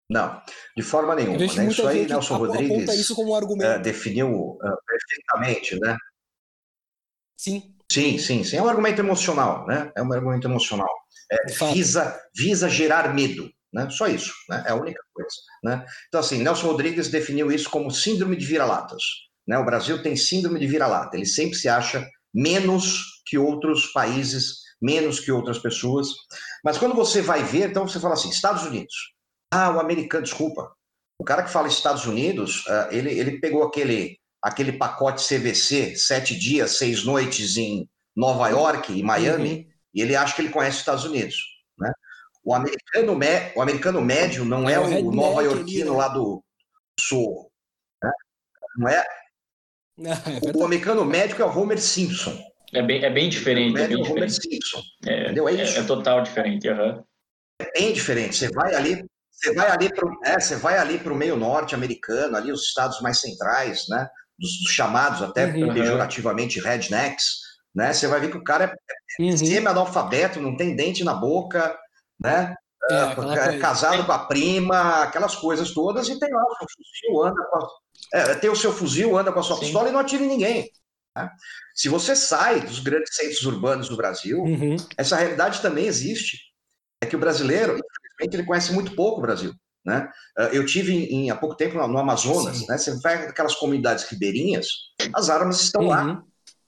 [0.09, 0.41] não,
[0.75, 1.37] de forma nenhuma.
[1.37, 1.67] Né?
[1.67, 3.79] Isso aí, Nelson Rodrigues isso como um argumento.
[3.79, 5.97] Uh, definiu uh, perfeitamente, né?
[7.37, 7.75] Sim.
[7.91, 8.57] Sim, sim, sim.
[8.57, 9.91] É um argumento emocional, né?
[9.95, 10.89] É um argumento emocional.
[11.31, 13.89] É, visa, visa gerar medo, né?
[13.89, 14.63] Só isso, né?
[14.65, 15.85] É a única coisa, né?
[16.07, 19.03] Então, assim, Nelson Rodrigues definiu isso como síndrome de vira-latas.
[19.47, 19.57] Né?
[19.57, 21.17] O Brasil tem síndrome de vira-lata.
[21.17, 26.09] Ele sempre se acha menos que outros países, menos que outras pessoas.
[26.63, 29.13] Mas quando você vai ver, então você fala assim, Estados Unidos.
[29.49, 30.75] Ah, o americano, desculpa.
[31.17, 36.37] O cara que fala Estados Unidos, uh, ele, ele pegou aquele, aquele pacote CVC, sete
[36.37, 39.65] dias, seis noites em Nova York e Miami, uhum.
[39.93, 41.37] e ele acha que ele conhece os Estados Unidos.
[41.77, 41.91] Né?
[42.43, 43.17] O, americano
[43.55, 45.97] o americano médio não é, é o, o nova-iorquino né?
[45.97, 46.43] lá do
[46.99, 47.49] sul.
[48.03, 48.11] Né?
[48.75, 49.05] Não é?
[50.03, 52.37] é o americano médio é o Homer Simpson.
[52.73, 53.79] É bem, é bem diferente.
[53.79, 54.11] É, bem diferente.
[54.11, 54.81] Homer Simpson.
[55.05, 55.11] É?
[55.11, 56.67] É, é, é total diferente.
[56.67, 57.03] Uhum.
[57.59, 58.35] É bem diferente.
[58.35, 61.75] Você vai ali, você vai ali para é, você vai ali para o meio norte
[61.75, 64.07] americano, ali os estados mais centrais, né?
[64.37, 65.73] Dos, dos chamados até uhum.
[65.73, 67.39] pejorativamente rednecks,
[67.75, 67.93] né?
[67.93, 69.37] Você vai ver que o cara é, é uhum.
[69.37, 71.77] semi-analfabeto, não tem dente na boca,
[72.19, 72.55] né?
[72.91, 77.23] É, é casado com a prima, aquelas coisas todas, e tem lá o seu fuzil,
[77.23, 77.67] anda com a,
[78.13, 79.61] é, tem o seu fuzil, anda com a sua Sim.
[79.61, 80.69] pistola e não atira em ninguém.
[81.15, 81.29] Né?
[81.73, 84.77] Se você sai dos grandes centros urbanos do Brasil, uhum.
[84.97, 86.37] essa realidade também existe.
[87.01, 89.53] É que o brasileiro, infelizmente, ele conhece muito pouco o Brasil.
[89.85, 90.09] Né?
[90.37, 92.77] Ah, eu tive em, há pouco tempo no Amazonas, né?
[92.77, 94.67] você vai aquelas comunidades ribeirinhas,
[95.13, 95.89] as armas estão uhum.
[95.89, 96.23] lá.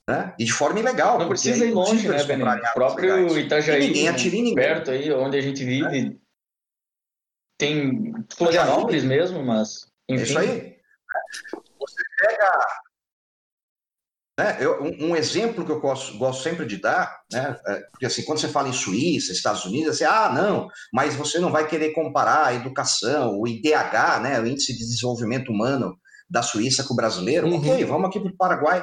[0.07, 0.35] Né?
[0.37, 1.17] E de forma ilegal.
[1.17, 2.43] Não precisa ir longe, né, Benê?
[2.43, 4.55] O próprio Itajaí, e ninguém atira em ninguém.
[4.55, 6.15] perto aí, onde a gente vive, é.
[7.57, 10.21] tem Florianópolis mesmo, mas enfim.
[10.21, 10.75] É isso aí.
[11.79, 12.67] Você pega
[14.37, 14.57] né?
[14.59, 17.57] Eu, um, um, exemplo que eu gosto, gosto sempre de dar, né?
[17.67, 21.39] É, porque assim, quando você fala em Suíça, Estados Unidos, você, ah, não, mas você
[21.39, 25.97] não vai querer comparar a educação, o IDH, né, o Índice de Desenvolvimento Humano
[26.29, 27.47] da Suíça com o brasileiro.
[27.47, 27.57] Uhum.
[27.57, 28.81] Ok, vamos aqui para o Paraguai.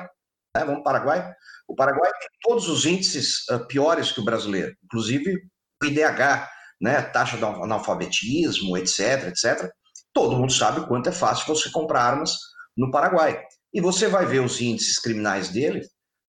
[0.57, 0.65] Né?
[0.65, 1.35] Vamos para o Paraguai.
[1.69, 5.37] O Paraguai tem todos os índices uh, piores que o brasileiro, inclusive
[5.83, 6.49] o IDH,
[6.81, 9.71] né, taxa de analfabetismo, etc, etc.
[10.13, 12.37] Todo mundo sabe o quanto é fácil você comprar armas
[12.77, 13.43] no Paraguai.
[13.73, 15.83] E você vai ver os índices criminais dele,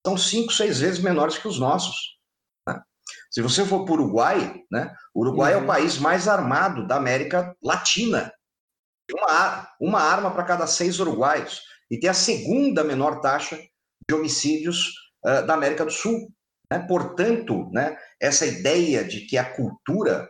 [0.06, 1.96] são cinco, seis vezes menores que os nossos.
[2.66, 2.80] Né?
[3.30, 4.94] Se você for para o Uruguai, né?
[5.14, 5.58] o Uruguai uhum.
[5.58, 5.66] é o uhum.
[5.66, 8.32] país mais armado da América Latina.
[9.12, 11.60] Uma, uma arma para cada seis uruguaios.
[11.90, 13.58] E tem a segunda menor taxa
[14.08, 14.92] de homicídios
[15.26, 16.30] uh, da América do Sul.
[16.70, 16.78] Né?
[16.86, 20.28] Portanto, né, essa ideia de que a cultura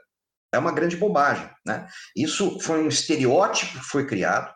[0.53, 1.51] é uma grande bobagem.
[1.67, 1.87] Né?
[2.17, 4.54] Isso foi um estereótipo que foi criado.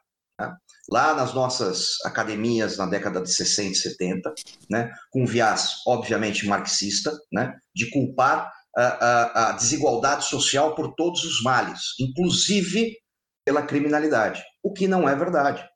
[0.91, 4.35] Lá nas nossas academias na década de 60 e 70,
[4.71, 11.25] né, com viés, obviamente, marxista, né, de culpar a, a, a desigualdade social por todos
[11.25, 12.97] os males, inclusive
[13.45, 15.67] pela criminalidade, o que não é verdade.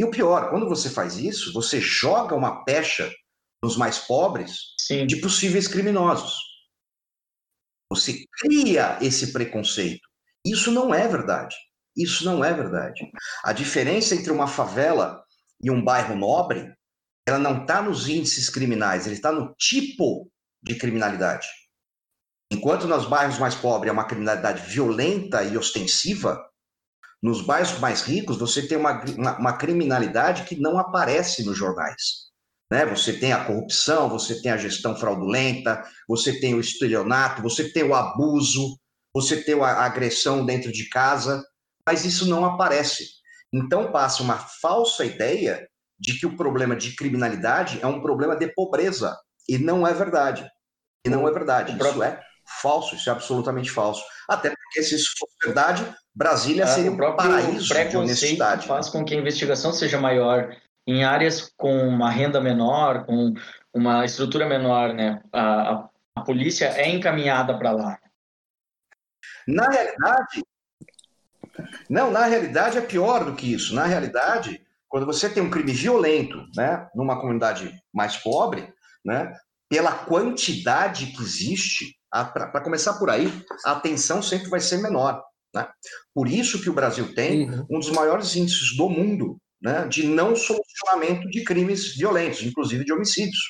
[0.00, 3.10] E o pior, quando você faz isso, você joga uma pecha
[3.62, 5.06] nos mais pobres Sim.
[5.06, 6.34] de possíveis criminosos.
[7.90, 10.06] Você cria esse preconceito.
[10.44, 11.54] Isso não é verdade.
[11.96, 13.10] Isso não é verdade.
[13.44, 15.22] A diferença entre uma favela
[15.62, 16.72] e um bairro nobre,
[17.26, 20.30] ela não está nos índices criminais, ele está no tipo
[20.62, 21.46] de criminalidade.
[22.52, 26.44] Enquanto nos bairros mais pobres é uma criminalidade violenta e ostensiva,
[27.22, 32.24] nos bairros mais ricos você tem uma, uma, uma criminalidade que não aparece nos jornais.
[32.70, 32.84] Né?
[32.86, 37.84] Você tem a corrupção, você tem a gestão fraudulenta, você tem o estelionato, você tem
[37.84, 38.78] o abuso,
[39.14, 41.42] você tem a agressão dentro de casa
[41.86, 43.06] mas isso não aparece.
[43.52, 45.68] Então passa uma falsa ideia
[45.98, 49.16] de que o problema de criminalidade é um problema de pobreza.
[49.48, 50.48] E não é verdade.
[51.06, 51.76] E não é verdade.
[51.76, 52.20] Isso é
[52.60, 54.02] falso, isso é absolutamente falso.
[54.28, 58.66] Até porque, se isso fosse verdade, Brasília seria um paraíso de honestidade.
[58.66, 63.34] faz com que a investigação seja maior em áreas com uma renda menor, com
[63.72, 65.22] uma estrutura menor, né?
[65.32, 67.98] A, a, a polícia é encaminhada para lá.
[69.46, 70.44] Na realidade,
[71.88, 73.74] não, na realidade é pior do que isso.
[73.74, 78.72] Na realidade, quando você tem um crime violento, né, numa comunidade mais pobre,
[79.04, 79.32] né,
[79.68, 83.30] pela quantidade que existe, para começar por aí,
[83.64, 85.22] a atenção sempre vai ser menor.
[85.52, 85.66] Né?
[86.14, 87.66] Por isso que o Brasil tem uhum.
[87.70, 92.92] um dos maiores índices do mundo né, de não solucionamento de crimes violentos, inclusive de
[92.92, 93.40] homicídios.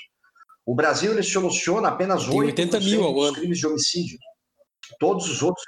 [0.64, 3.34] O Brasil ele soluciona apenas 8 80 mil ao ano.
[3.34, 4.18] crimes de homicídio.
[4.98, 5.64] Todos os outros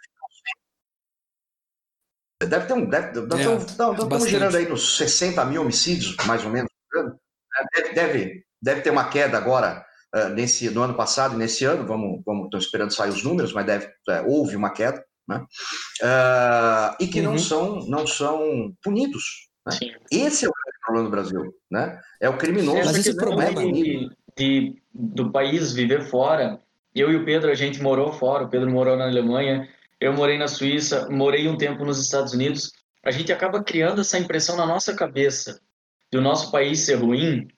[2.42, 2.88] Deve ter um.
[2.88, 6.70] Deve, deve é, um, estamos gerando aí nos 60 mil homicídios, mais ou menos.
[7.74, 11.86] Deve, deve, deve ter uma queda agora uh, nesse, no ano passado e nesse ano.
[11.86, 15.02] Vamos, vamos, estou esperando sair os números, mas deve, é, houve uma queda.
[15.26, 15.44] Né?
[16.02, 17.32] Uh, e que uhum.
[17.32, 19.48] não, são, não são punidos.
[19.66, 19.94] Né?
[20.10, 20.52] Esse é o
[20.84, 21.54] problema do Brasil.
[21.70, 21.98] Né?
[22.20, 22.84] É o criminoso.
[22.84, 26.60] Mas esse problema é de, de, do país viver fora.
[26.94, 28.44] Eu e o Pedro, a gente morou fora.
[28.44, 29.66] O Pedro morou na Alemanha
[30.06, 32.72] eu morei na Suíça, morei um tempo nos Estados Unidos.
[33.04, 35.60] A gente acaba criando essa impressão na nossa cabeça
[36.12, 37.48] do nosso país ser ruim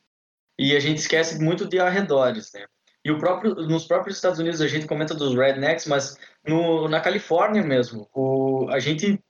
[0.59, 2.65] e a gente esquece muito de arredores, né?
[3.05, 7.01] E o próprio, nos próprios Estados Unidos a gente comenta dos rednecks, mas no, na
[7.01, 9.23] Califórnia mesmo, o, a gente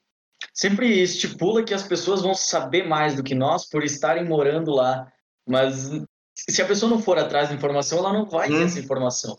[0.54, 5.12] sempre estipula que as pessoas vão saber mais do que nós por estarem morando lá.
[5.46, 5.90] Mas
[6.34, 8.62] se a pessoa não for atrás da informação, ela não vai ter hum.
[8.62, 9.38] essa informação.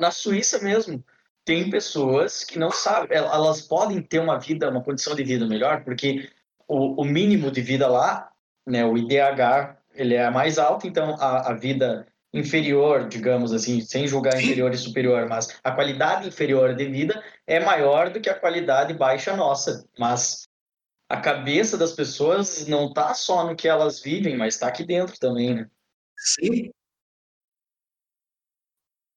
[0.00, 1.04] Na Suíça mesmo,
[1.46, 5.84] tem pessoas que não sabem, elas podem ter uma vida, uma condição de vida melhor,
[5.84, 6.28] porque
[6.66, 8.32] o, o mínimo de vida lá,
[8.66, 12.04] né, o IDH, ele é mais alto, então a, a vida
[12.34, 17.60] inferior, digamos assim, sem julgar inferior e superior, mas a qualidade inferior de vida é
[17.60, 19.88] maior do que a qualidade baixa nossa.
[19.96, 20.48] Mas
[21.08, 25.16] a cabeça das pessoas não está só no que elas vivem, mas está aqui dentro
[25.18, 25.70] também, né?
[26.18, 26.72] Sim,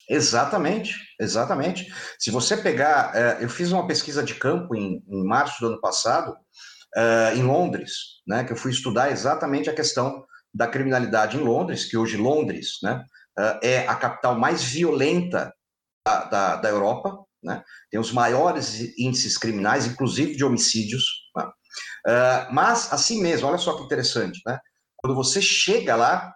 [0.10, 1.93] Exatamente, exatamente.
[2.17, 5.80] Se você pegar, uh, eu fiz uma pesquisa de campo em, em março do ano
[5.80, 6.32] passado,
[6.98, 7.91] uh, em Londres,
[8.28, 12.80] né, que eu fui estudar exatamente a questão da criminalidade em Londres, que hoje Londres
[12.82, 13.06] né,
[13.38, 15.54] uh, é a capital mais violenta
[16.04, 21.04] da, da, da, Europa, né, tem os maiores índices criminais, inclusive de homicídios.
[21.36, 21.45] Né,
[22.52, 24.58] mas, assim mesmo, olha só que interessante, né,
[24.98, 26.34] quando você chega lá,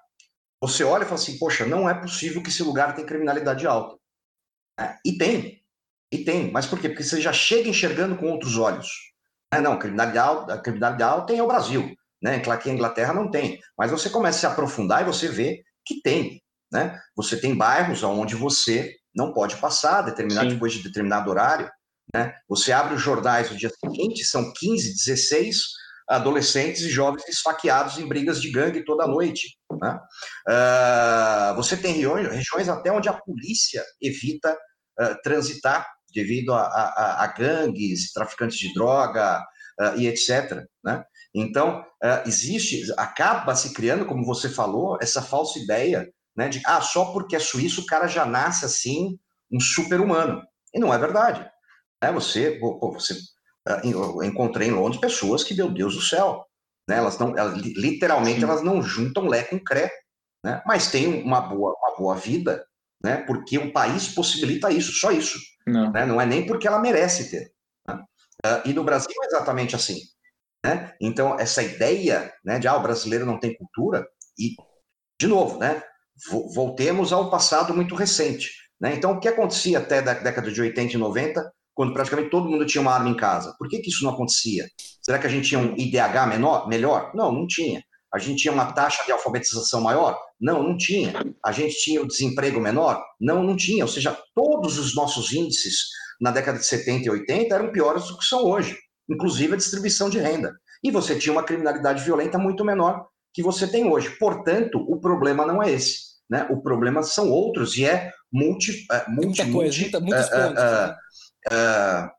[0.64, 3.98] você olha e fala assim, poxa, não é possível que esse lugar tenha criminalidade alta.
[4.80, 5.62] É, e tem,
[6.10, 6.50] e tem.
[6.52, 6.88] Mas por quê?
[6.88, 8.88] Porque você já chega enxergando com outros olhos.
[9.54, 11.94] É, não, criminalidade alta, criminalidade alta tem o Brasil.
[12.22, 12.40] Né?
[12.40, 13.60] Claro que a Inglaterra não tem.
[13.78, 16.42] Mas você começa a se aprofundar e você vê que tem.
[16.72, 16.98] Né?
[17.14, 21.70] Você tem bairros onde você não pode passar determinado, depois de determinado horário.
[22.16, 22.34] Né?
[22.48, 25.58] Você abre os jornais no dia seguinte, são 15, 16
[26.10, 29.58] adolescentes e jovens esfaqueados em brigas de gangue toda noite.
[29.72, 30.00] Né?
[30.48, 34.54] Uh, você tem regiões, até onde a polícia evita
[35.00, 39.44] uh, transitar devido a, a, a, gangues, traficantes de droga
[39.80, 40.64] uh, e etc.
[40.84, 41.04] Né?
[41.36, 41.84] Então,
[42.28, 47.36] existe, acaba se criando, como você falou, essa falsa ideia né, de ah, só porque
[47.36, 49.18] é suíço o cara já nasce assim,
[49.52, 50.42] um super-humano.
[50.74, 51.48] E não é verdade.
[52.04, 52.12] Né?
[52.12, 53.16] Você, pô, você
[53.84, 56.46] eu encontrei em Londres pessoas que, meu Deus do céu,
[56.88, 58.46] né, elas não, elas, literalmente Sim.
[58.46, 59.92] elas não juntam Lé com Cré,
[60.44, 62.66] né, mas têm uma boa, uma boa vida,
[63.04, 65.40] né, porque o país possibilita isso, só isso.
[65.66, 67.54] Não, né, não é nem porque ela merece ter.
[67.88, 67.96] Né?
[68.46, 70.00] Uh, e no Brasil é exatamente assim.
[70.66, 70.94] Né?
[71.00, 74.06] Então, essa ideia né, de ah, o brasileiro não tem cultura,
[74.38, 74.56] e,
[75.20, 75.82] de novo, né,
[76.54, 78.52] voltemos ao passado muito recente.
[78.80, 78.96] Né?
[78.96, 82.66] Então, o que acontecia até da década de 80 e 90 quando praticamente todo mundo
[82.66, 83.56] tinha uma arma em casa.
[83.58, 84.68] Por que, que isso não acontecia?
[85.02, 87.12] Será que a gente tinha um IDH menor, melhor?
[87.14, 87.84] Não, não tinha.
[88.14, 90.16] A gente tinha uma taxa de alfabetização maior?
[90.40, 91.14] Não, não tinha.
[91.44, 93.04] A gente tinha o desemprego menor?
[93.20, 93.84] Não, não tinha.
[93.84, 95.78] Ou seja, todos os nossos índices
[96.22, 98.78] na década de 70 e 80 eram piores do que são hoje,
[99.10, 100.54] inclusive a distribuição de renda.
[100.84, 104.12] E você tinha uma criminalidade violenta muito menor que você tem hoje.
[104.20, 106.14] Portanto, o problema não é esse.
[106.30, 106.48] Né?
[106.52, 110.64] O problema são outros e é multi, uh, multi, muita coisa, multi, muitos uh, pontos.
[110.64, 110.96] Uh,
[111.52, 112.10] é,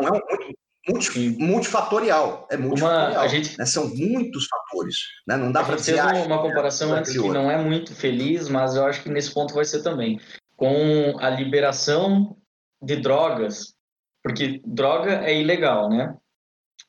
[0.00, 0.58] não é muito,
[0.88, 2.46] multi, multifatorial.
[2.50, 3.12] É multifatorial.
[3.12, 3.66] Uma, a gente, né?
[3.66, 4.96] São muitos fatores.
[5.26, 5.36] Né?
[5.36, 5.98] Não dá para dizer.
[5.98, 9.54] Ah, uma comparação antes que não é muito feliz, mas eu acho que nesse ponto
[9.54, 10.20] vai ser também.
[10.56, 12.36] Com a liberação
[12.82, 13.74] de drogas,
[14.22, 16.16] porque droga é ilegal, né?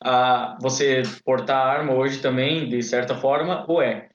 [0.04, 4.10] Ah, você portar arma hoje também, de certa forma, ou é.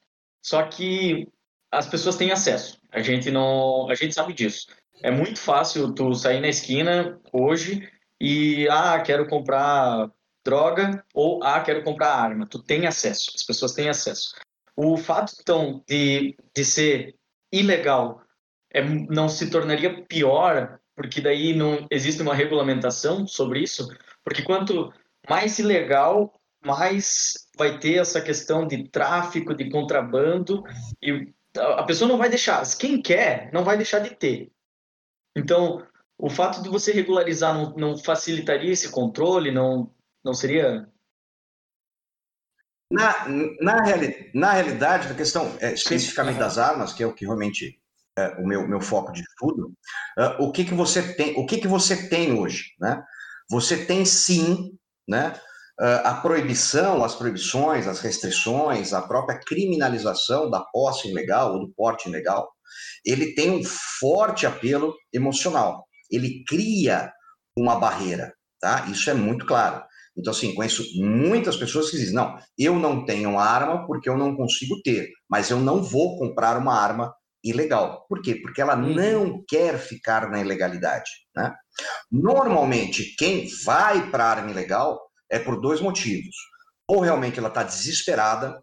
[0.45, 1.29] Só que
[1.71, 2.79] as pessoas têm acesso.
[2.91, 4.67] A gente não, a gente sabe disso.
[5.03, 7.89] É muito fácil tu sair na esquina hoje
[8.21, 10.11] e, ah, quero comprar
[10.45, 12.47] droga ou, ah, quero comprar arma.
[12.47, 14.35] Tu tem acesso, as pessoas têm acesso.
[14.77, 17.15] O fato, então, de, de ser
[17.53, 18.23] ilegal
[18.73, 23.89] é, não se tornaria pior, porque daí não existe uma regulamentação sobre isso,
[24.25, 24.93] porque quanto
[25.29, 26.33] mais ilegal,
[26.65, 30.65] mais vai ter essa questão de tráfico, de contrabando,
[31.03, 34.51] e a pessoa não vai deixar, quem quer, não vai deixar de ter.
[35.37, 35.87] Então,
[36.23, 39.51] O fato de você regularizar não, não facilitaria esse controle?
[39.51, 39.93] Não,
[40.25, 40.89] não seria
[42.89, 43.27] na,
[43.61, 47.81] na, reali na realidade, a questão é, especificamente das armas, que é o que realmente
[48.17, 49.73] é o meu, meu foco de estudo,
[50.19, 53.03] uh, o que, que você tem, o que, que você tem hoje, né?
[53.51, 54.79] Você tem sim,
[55.09, 55.33] né?
[55.81, 61.73] Uh, a proibição, as proibições, as restrições, a própria criminalização da posse ilegal ou do
[61.73, 62.52] porte ilegal,
[63.05, 63.63] ele tem um
[64.01, 65.87] forte apelo emocional.
[66.11, 67.13] Ele cria
[67.57, 68.87] uma barreira, tá?
[68.91, 69.83] Isso é muito claro.
[70.17, 74.37] Então, assim, conheço muitas pessoas que dizem: não, eu não tenho arma porque eu não
[74.37, 78.07] consigo ter, mas eu não vou comprar uma arma ilegal.
[78.09, 78.37] Por quê?
[78.37, 78.95] Porque ela uhum.
[78.95, 81.11] não quer ficar na ilegalidade.
[81.35, 81.53] Né?
[82.11, 85.01] Normalmente, quem vai para a arma ilegal
[85.31, 86.35] é por dois motivos.
[86.87, 88.63] Ou realmente ela está desesperada,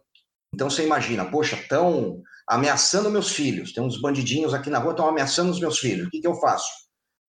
[0.54, 5.08] então você imagina, poxa, estão ameaçando meus filhos, tem uns bandidinhos aqui na rua, estão
[5.08, 6.68] ameaçando os meus filhos, o que, que eu faço?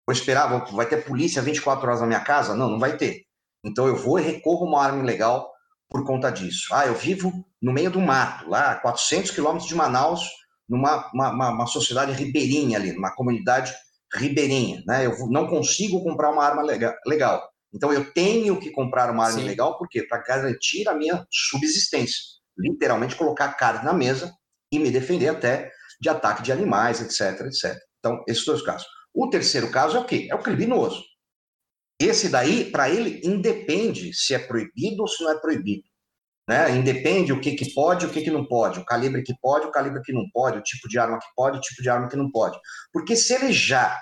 [0.08, 2.56] Vou esperar, vai ter polícia 24 horas na minha casa?
[2.56, 3.22] Não, não vai ter.
[3.64, 5.48] Então eu vou e recorro a uma arma ilegal
[5.88, 6.74] por conta disso.
[6.74, 10.28] Ah, eu vivo no meio do mato, lá a 400 quilômetros de Manaus,
[10.68, 13.72] numa uma, uma, uma, sociedade ribeirinha ali, numa comunidade
[14.16, 15.06] ribeirinha, né?
[15.06, 16.64] Eu não consigo comprar uma arma
[17.06, 17.48] legal.
[17.72, 19.46] Então eu tenho que comprar uma arma Sim.
[19.46, 20.02] legal, por quê?
[20.02, 22.18] Para garantir a minha subsistência.
[22.58, 24.34] Literalmente colocar carne na mesa
[24.72, 27.78] e me defender até de ataque de animais, etc, etc.
[28.00, 28.88] Então, esses dois casos.
[29.14, 30.28] O terceiro caso é o quê?
[30.32, 31.04] É o criminoso.
[32.00, 35.84] Esse daí, para ele, independe se é proibido ou se não é proibido.
[36.50, 36.76] Né?
[36.76, 39.68] Independe o que, que pode e o que, que não pode, o calibre que pode,
[39.68, 42.10] o calibre que não pode, o tipo de arma que pode, o tipo de arma
[42.10, 42.58] que não pode.
[42.92, 43.98] Porque se ele já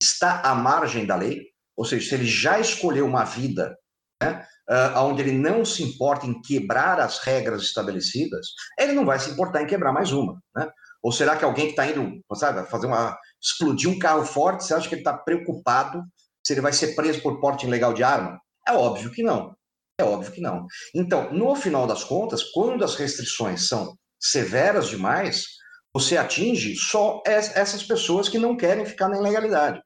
[0.00, 1.42] está à margem da lei,
[1.76, 3.76] ou seja, se ele já escolheu uma vida
[4.22, 8.48] né, uh, onde ele não se importa em quebrar as regras estabelecidas,
[8.78, 10.40] ele não vai se importar em quebrar mais uma.
[10.56, 10.68] Né?
[11.02, 14.74] Ou será que alguém que está indo, sabe, fazer uma explodir um carro forte, você
[14.74, 16.02] acha que ele está preocupado
[16.44, 18.40] se ele vai ser preso por porte ilegal de arma?
[18.66, 19.54] É óbvio que não.
[20.00, 20.66] É óbvio que não.
[20.94, 25.44] Então, no final das contas, quando as restrições são severas demais,
[25.92, 29.80] você atinge só essas pessoas que não querem ficar na ilegalidade.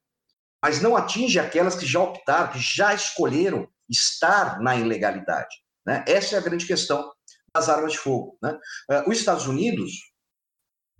[0.62, 5.54] Mas não atinge aquelas que já optaram, que já escolheram estar na ilegalidade.
[5.86, 6.04] Né?
[6.06, 7.10] Essa é a grande questão
[7.54, 8.38] das armas de fogo.
[8.42, 8.58] Né?
[8.90, 9.92] Uh, os Estados Unidos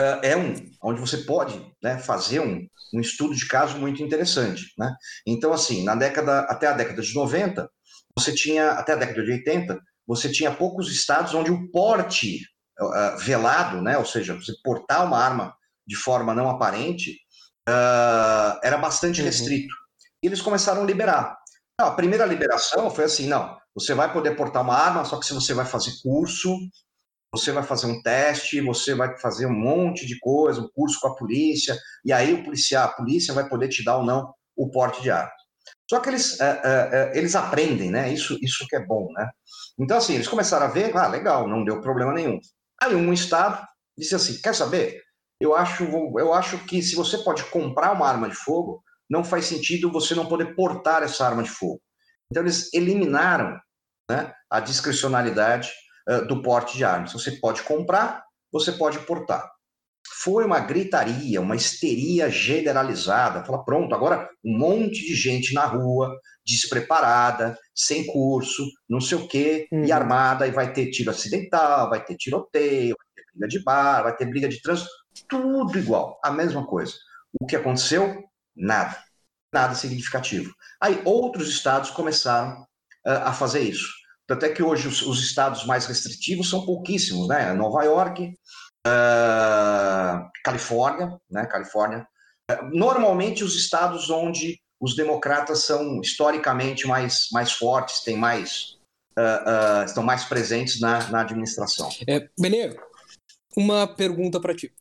[0.00, 4.72] uh, é um onde você pode né, fazer um, um estudo de caso muito interessante.
[4.78, 4.94] Né?
[5.26, 7.68] Então, assim, na década, até a década de 90,
[8.16, 12.40] você tinha, até a década de 80, você tinha poucos estados onde o porte
[12.80, 15.54] uh, velado, né, ou seja, você portar uma arma
[15.86, 17.12] de forma não aparente,
[17.68, 19.26] uh, era bastante uhum.
[19.26, 19.74] restrito.
[20.22, 21.37] E eles começaram a liberar.
[21.80, 25.32] A primeira liberação foi assim, não, você vai poder portar uma arma, só que se
[25.32, 26.52] você vai fazer curso,
[27.32, 31.06] você vai fazer um teste, você vai fazer um monte de coisa, um curso com
[31.06, 34.68] a polícia, e aí o policial, a polícia vai poder te dar ou não o
[34.70, 35.30] porte de arma.
[35.88, 38.12] Só que eles, é, é, eles aprendem, né?
[38.12, 39.30] Isso, isso que é bom, né?
[39.78, 42.40] Então, assim, eles começaram a ver, ah, legal, não deu problema nenhum.
[42.82, 43.64] Aí um estado
[43.96, 45.00] disse assim, quer saber?
[45.40, 49.46] Eu acho, eu acho que se você pode comprar uma arma de fogo, não faz
[49.46, 51.80] sentido você não poder portar essa arma de fogo.
[52.30, 53.58] Então, eles eliminaram
[54.10, 55.70] né, a discricionalidade
[56.26, 57.12] do porte de armas.
[57.12, 59.46] Você pode comprar, você pode portar.
[60.22, 63.44] Foi uma gritaria, uma histeria generalizada.
[63.44, 69.28] Fala, pronto, agora um monte de gente na rua, despreparada, sem curso, não sei o
[69.28, 69.84] quê, uhum.
[69.84, 74.02] e armada, e vai ter tiro acidental, vai ter tiroteio, vai ter briga de bar,
[74.04, 74.88] vai ter briga de trânsito,
[75.28, 76.94] tudo igual, a mesma coisa.
[77.38, 78.24] O que aconteceu?
[78.58, 78.98] Nada.
[79.52, 80.52] Nada significativo.
[80.80, 82.60] Aí outros estados começaram
[83.06, 83.88] uh, a fazer isso.
[84.26, 87.54] Tanto é que hoje os, os estados mais restritivos são pouquíssimos, né?
[87.54, 88.34] Nova York,
[88.86, 91.46] uh, Califórnia, né?
[91.46, 92.06] Califórnia.
[92.50, 98.76] Uh, normalmente os estados onde os democratas são historicamente mais, mais fortes, têm mais,
[99.18, 101.88] uh, estão mais presentes na, na administração.
[102.06, 102.76] É, Benê,
[103.58, 104.72] uma pergunta para ti.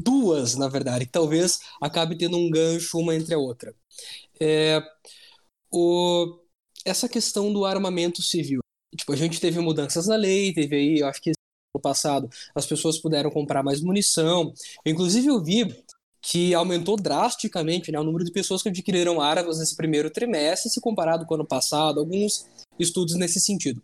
[0.00, 3.74] Duas, na verdade, que talvez acabe tendo um gancho uma entre a outra.
[4.40, 4.80] É,
[5.72, 6.38] o,
[6.84, 8.60] essa questão do armamento civil.
[8.96, 11.32] Tipo, a gente teve mudanças na lei, teve aí, eu acho que
[11.74, 14.54] no passado as pessoas puderam comprar mais munição.
[14.86, 15.84] Inclusive eu vi
[16.20, 20.80] que aumentou drasticamente né, o número de pessoas que adquiriram armas nesse primeiro trimestre, se
[20.80, 22.46] comparado com o ano passado, alguns
[22.78, 23.82] estudos nesse sentido.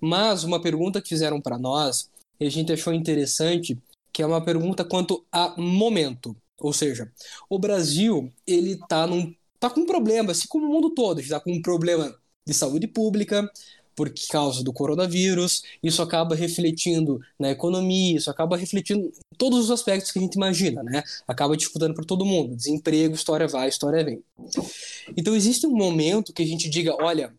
[0.00, 2.08] Mas uma pergunta que fizeram para nós,
[2.46, 3.78] a gente achou interessante,
[4.12, 6.36] que é uma pergunta quanto a momento.
[6.60, 7.10] Ou seja,
[7.48, 11.40] o Brasil, ele tá, num, tá com um problema, assim como o mundo todo, está
[11.40, 12.14] com um problema
[12.46, 13.50] de saúde pública,
[13.96, 19.70] por causa do coronavírus, isso acaba refletindo na economia, isso acaba refletindo em todos os
[19.70, 21.02] aspectos que a gente imagina, né?
[21.26, 22.56] Acaba dificultando para todo mundo.
[22.56, 24.22] Desemprego, história vai, história vem.
[25.16, 27.32] Então existe um momento que a gente diga, olha,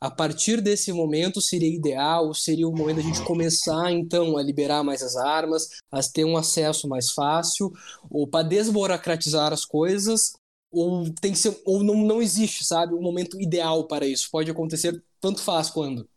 [0.00, 4.82] a partir desse momento seria ideal, seria o momento da gente começar então a liberar
[4.82, 7.70] mais as armas, a ter um acesso mais fácil,
[8.10, 10.32] ou para desburocratizar as coisas,
[10.72, 14.30] ou tem que ser, ou não, não existe, sabe, um momento ideal para isso.
[14.30, 16.08] Pode acontecer tanto faz quando.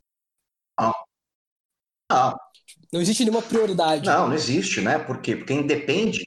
[0.80, 0.94] Não.
[2.10, 2.38] Não.
[2.94, 4.06] Não existe nenhuma prioridade.
[4.06, 4.98] Não, não existe, né?
[5.00, 5.36] Por quê?
[5.36, 6.24] Porque independe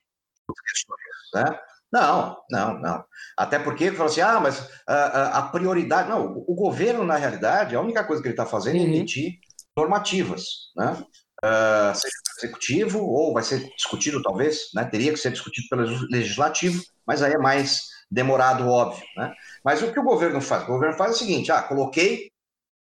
[0.47, 1.01] das questões,
[1.35, 1.66] né?
[1.93, 3.05] Não, não, não.
[3.37, 6.09] Até porque fala assim, ah, mas a, a, prioridade.
[6.09, 8.87] Não, o, o, governo, na realidade, a única coisa que ele está fazendo é uhum.
[8.87, 9.39] é emitir
[9.77, 10.45] normativas,
[10.77, 10.97] né?
[11.45, 14.85] Uh, seja executivo, ou vai ser discutido, talvez, né?
[14.85, 19.05] teria que ser discutido pelo legislativo, mas aí é mais demorado, óbvio.
[19.17, 19.35] Né?
[19.63, 20.65] Mas o que o governo faz?
[20.65, 22.31] O governo faz é o seguinte: ah, coloquei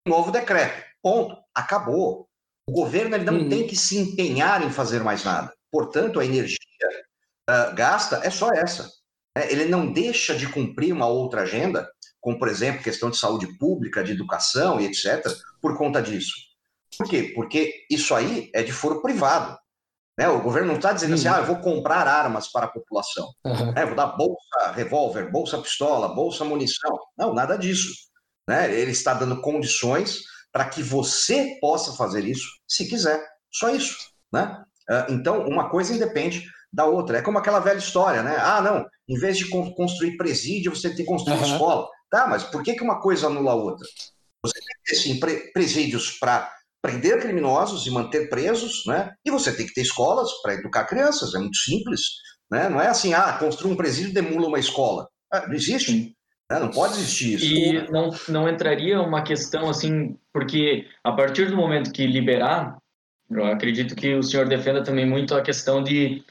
[0.07, 2.27] um novo decreto, ponto, acabou.
[2.69, 3.49] O governo ele não uhum.
[3.49, 5.51] tem que se empenhar em fazer mais nada.
[5.71, 6.57] Portanto, a energia
[7.49, 8.89] uh, gasta é só essa.
[9.37, 9.51] Né?
[9.51, 11.89] Ele não deixa de cumprir uma outra agenda,
[12.19, 15.25] como, por exemplo, questão de saúde pública, de educação e etc.,
[15.61, 16.33] por conta disso.
[16.97, 17.31] Por quê?
[17.35, 19.57] Porque isso aí é de foro privado.
[20.17, 20.29] Né?
[20.29, 21.33] O governo não está dizendo assim, uhum.
[21.33, 23.33] ah, eu vou comprar armas para a população.
[23.43, 23.71] Uhum.
[23.73, 23.85] Né?
[23.85, 26.99] Vou dar bolsa revólver, bolsa pistola, bolsa munição.
[27.17, 27.91] Não, nada disso.
[28.47, 28.73] Né?
[28.73, 30.19] Ele está dando condições
[30.51, 33.25] para que você possa fazer isso se quiser.
[33.51, 33.97] Só isso.
[34.31, 34.63] Né?
[34.89, 37.19] Ah, então, uma coisa independe da outra.
[37.19, 38.35] É como aquela velha história, né?
[38.39, 41.53] Ah, não, em vez de construir presídio, você tem que construir uhum.
[41.53, 41.87] escola.
[42.09, 43.87] Tá, mas por que, que uma coisa anula a outra?
[44.43, 46.51] Você tem que ter, sim, presídios para
[46.81, 49.11] prender criminosos e manter presos, né?
[49.25, 52.01] E você tem que ter escolas para educar crianças, é muito simples,
[52.51, 52.67] né?
[52.67, 55.07] Não é assim, ah, construir um presídio demula uma escola.
[55.31, 56.13] Ah, não existe.
[56.51, 56.59] Né?
[56.59, 57.45] Não pode existir isso.
[57.45, 62.77] E não, não entraria uma questão assim, porque a partir do momento que liberar,
[63.31, 66.23] eu acredito que o senhor defenda também muito a questão de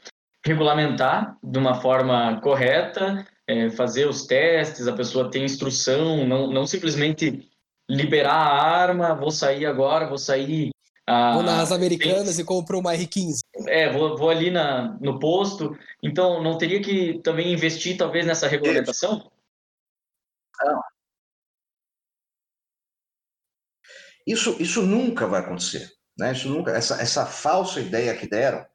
[0.45, 6.67] regulamentar de uma forma correta, é, fazer os testes, a pessoa ter instrução, não, não
[6.67, 7.49] simplesmente
[7.89, 10.71] liberar a arma, vou sair agora, vou sair.
[11.07, 12.43] Ah, vou nas Americanas tem...
[12.43, 13.39] e compro uma R15.
[13.67, 15.77] É, vou, vou ali na, no posto.
[16.01, 19.29] Então, não teria que também investir, talvez, nessa regulamentação?
[20.61, 20.81] Não.
[24.25, 25.91] Isso, isso nunca vai acontecer.
[26.17, 26.31] Né?
[26.31, 28.65] Isso nunca, essa, essa falsa ideia que deram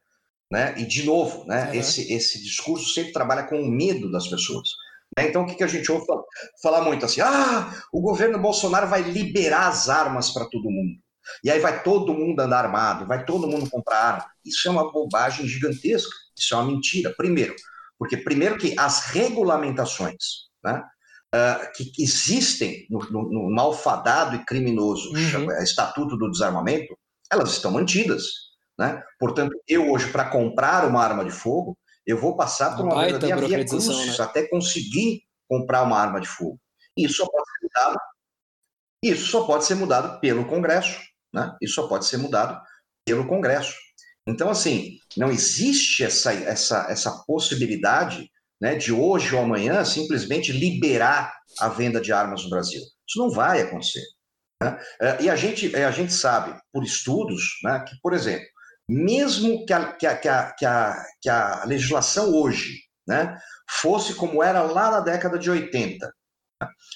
[0.51, 0.75] né?
[0.79, 1.67] E, de novo, né?
[1.67, 1.75] Uhum.
[1.75, 4.69] esse, esse discurso sempre trabalha com o medo das pessoas.
[5.17, 5.29] Né?
[5.29, 6.23] Então, o que, que a gente ouve falar?
[6.63, 7.21] falar muito assim?
[7.21, 10.99] Ah, o governo Bolsonaro vai liberar as armas para todo mundo.
[11.45, 14.27] E aí vai todo mundo andar armado, vai todo mundo comprar arma.
[14.45, 16.11] Isso é uma bobagem gigantesca.
[16.37, 17.13] Isso é uma mentira.
[17.17, 17.55] Primeiro,
[17.99, 20.83] porque primeiro que as regulamentações né,
[21.35, 25.51] uh, que existem no, no, no, malfadado e criminoso uhum.
[25.61, 26.97] Estatuto do Desarmamento,
[27.31, 28.48] elas estão mantidas.
[28.79, 29.03] Né?
[29.19, 31.77] Portanto, eu hoje, para comprar uma arma de fogo,
[32.07, 34.25] eu vou passar por uma verdadeira via crucis né?
[34.25, 36.59] até conseguir comprar uma arma de fogo.
[36.97, 38.01] Isso só pode ser mudado.
[39.03, 41.01] Isso só pode ser mudado pelo Congresso,
[41.33, 41.57] né?
[41.61, 42.61] Isso só pode ser mudado
[43.05, 43.75] pelo Congresso.
[44.27, 51.35] Então, assim, não existe essa, essa, essa possibilidade né, de hoje ou amanhã simplesmente liberar
[51.59, 52.81] a venda de armas no Brasil.
[52.81, 54.03] Isso não vai acontecer.
[54.63, 54.79] Né?
[55.01, 58.47] É, e a gente, a gente sabe, por estudos, né, que, por exemplo,
[58.89, 64.15] mesmo que a, que a, que a, que a, que a legislação hoje né, fosse
[64.15, 66.11] como era lá na década de 80,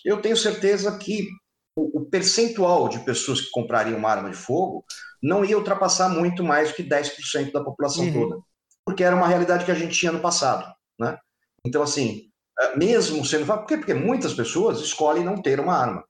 [0.05, 1.29] eu tenho certeza que
[1.77, 4.85] o, percentual de pessoas que comprariam uma arma de fogo
[5.23, 8.13] não ia ultrapassar muito mais do que 10% da população uhum.
[8.13, 8.43] toda,
[8.85, 10.71] porque era uma realidade que a gente tinha no passado.
[10.99, 11.17] Né?
[11.65, 12.31] Então, assim,
[12.61, 13.47] eh, mesmo sendo.
[13.47, 13.79] Por quê?
[13.79, 16.05] Porque muitas pessoas escolhem não ter uma arma.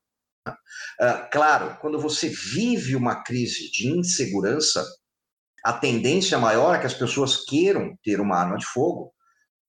[0.47, 4.85] Uh, claro, quando você vive uma crise de insegurança,
[5.63, 9.13] a tendência maior é que as pessoas queiram ter uma arma de fogo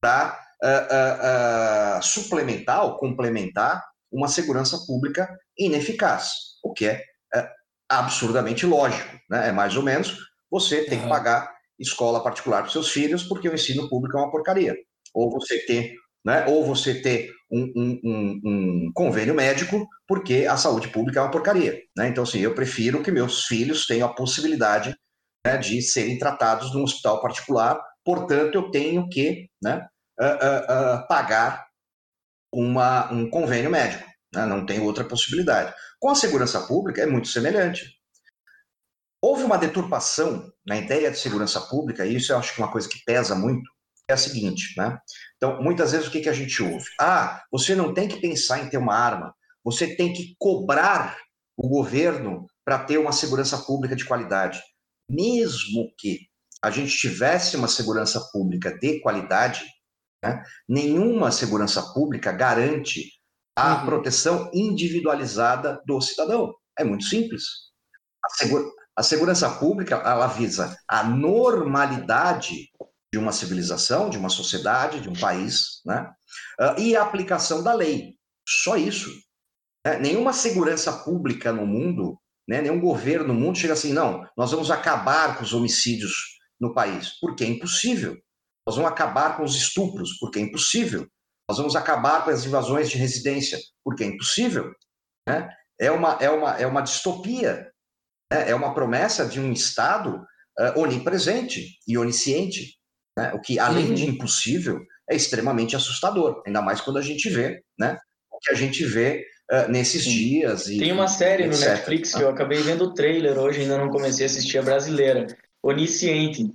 [0.01, 5.29] para uh, uh, uh, suplementar ou complementar uma segurança pública
[5.59, 6.31] ineficaz,
[6.63, 7.03] o que é
[7.89, 9.17] absurdamente lógico.
[9.31, 9.49] Né?
[9.49, 10.17] É mais ou menos
[10.51, 14.31] você tem que pagar escola particular para seus filhos porque o ensino público é uma
[14.31, 14.75] porcaria.
[15.13, 16.45] Ou você ter, né?
[16.47, 21.31] ou você ter um, um, um, um convênio médico porque a saúde pública é uma
[21.31, 21.81] porcaria.
[21.97, 22.09] Né?
[22.09, 24.97] Então, assim, eu prefiro que meus filhos tenham a possibilidade
[25.45, 29.87] né, de serem tratados num hospital particular, portanto, eu tenho que né,
[30.21, 31.67] uh, uh, pagar
[32.53, 35.75] uma, um convênio médico, né, não tem outra possibilidade.
[36.01, 37.99] Com a segurança pública é muito semelhante.
[39.21, 42.73] Houve uma deturpação na ideia de segurança pública, e isso eu acho que é uma
[42.73, 43.71] coisa que pesa muito,
[44.09, 44.99] é a seguinte, né?
[45.37, 46.85] Então, muitas vezes o que, que a gente ouve?
[47.01, 49.35] Ah, você não tem que pensar em ter uma arma,
[49.65, 51.17] você tem que cobrar
[51.57, 54.61] o governo para ter uma segurança pública de qualidade.
[55.09, 56.21] Mesmo que
[56.63, 59.65] a gente tivesse uma segurança pública de qualidade,
[60.25, 63.13] né, nenhuma segurança pública garante
[63.57, 63.87] a uhum.
[63.87, 66.55] proteção individualizada do cidadão.
[66.79, 67.45] É muito simples.
[68.25, 68.65] A, segura,
[68.97, 72.71] a segurança pública ela visa a normalidade
[73.13, 76.11] de uma civilização, de uma sociedade, de um país, né?
[76.59, 78.17] Uh, e a aplicação da lei.
[78.49, 79.11] Só isso.
[79.87, 84.51] É, nenhuma segurança pública no mundo, né, nenhum governo no mundo chega assim, não, nós
[84.51, 86.13] vamos acabar com os homicídios
[86.61, 88.17] no país, porque é impossível.
[88.67, 91.07] Nós vamos acabar com os estupros, porque é impossível.
[91.49, 94.73] Nós vamos acabar com as invasões de residência, porque é impossível.
[95.29, 95.49] Né?
[95.79, 97.71] É, uma, é, uma, é uma distopia.
[98.33, 98.51] Né?
[98.51, 100.17] É uma promessa de um Estado
[100.59, 102.79] uh, onipresente e onisciente.
[103.19, 103.33] Né?
[103.35, 103.95] O que, além uhum.
[103.95, 104.81] de impossível,
[105.11, 107.99] é extremamente assustador, ainda mais quando a gente vê né,
[108.33, 110.67] o que a gente vê uh, nesses dias.
[110.67, 113.91] E, Tem uma série no Netflix que eu acabei vendo o trailer hoje, ainda não
[113.91, 115.27] comecei a assistir, a brasileira,
[115.63, 116.53] Onisciente,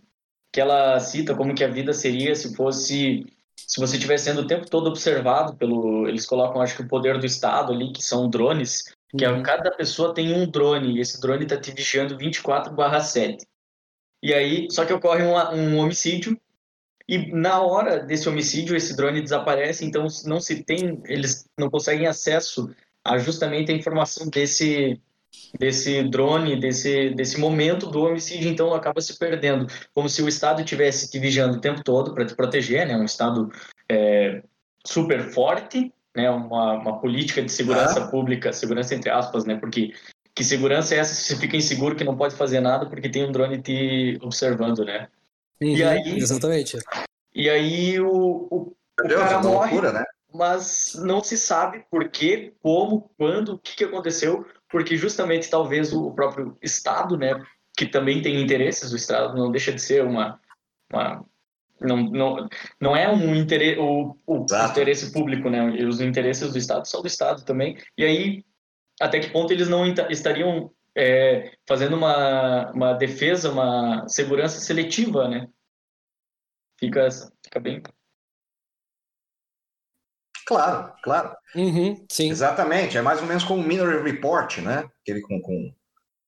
[0.51, 3.25] que ela cita como que a vida seria se fosse
[3.55, 7.19] se você estiver sendo o tempo todo observado pelo eles colocam acho que o poder
[7.19, 8.85] do estado ali que são drones
[9.15, 9.43] que é, uhum.
[9.43, 13.37] cada pessoa tem um drone e esse drone está te vigiando 24/7
[14.23, 16.39] e aí só que ocorre um, um homicídio
[17.09, 22.05] e na hora desse homicídio, esse drone desaparece, então não se tem, eles não conseguem
[22.05, 22.69] acesso
[23.03, 25.01] a justamente a informação desse
[25.59, 30.63] desse drone, desse desse momento do homicídio, então acaba se perdendo, como se o Estado
[30.63, 32.95] tivesse te vigiando o tempo todo para te proteger, né?
[32.95, 33.51] Um Estado
[33.89, 34.43] é,
[34.85, 36.29] super forte, né?
[36.29, 38.07] Uma, uma política de segurança ah.
[38.07, 39.55] pública, segurança entre aspas, né?
[39.55, 39.95] Porque
[40.35, 43.25] que segurança é essa se você fica inseguro que não pode fazer nada porque tem
[43.25, 45.07] um drone te observando, né?
[45.61, 46.77] Uhum, e aí, exatamente.
[47.33, 50.03] E aí o, o, o Deus, cara morre, loucura, né?
[50.33, 55.93] mas não se sabe por quê, como, quando, o que, que aconteceu, porque justamente talvez
[55.93, 57.43] o próprio Estado, né,
[57.75, 60.39] que também tem interesses, o Estado não deixa de ser uma,
[60.91, 61.25] uma
[61.81, 62.49] não, não,
[62.79, 65.63] não é um interesse, o, o interesse público, né?
[65.85, 67.77] Os interesses do Estado são do Estado também.
[67.97, 68.43] E aí,
[68.99, 75.47] até que ponto eles não estariam é, fazendo uma, uma defesa, uma segurança seletiva, né?
[76.79, 77.07] Fica,
[77.43, 77.81] fica bem.
[80.49, 81.35] Claro, claro.
[81.55, 82.29] Uhum, sim.
[82.29, 82.97] Exatamente.
[82.97, 84.89] É mais ou menos como o Minority Report, né?
[85.01, 85.73] Aquele com, com,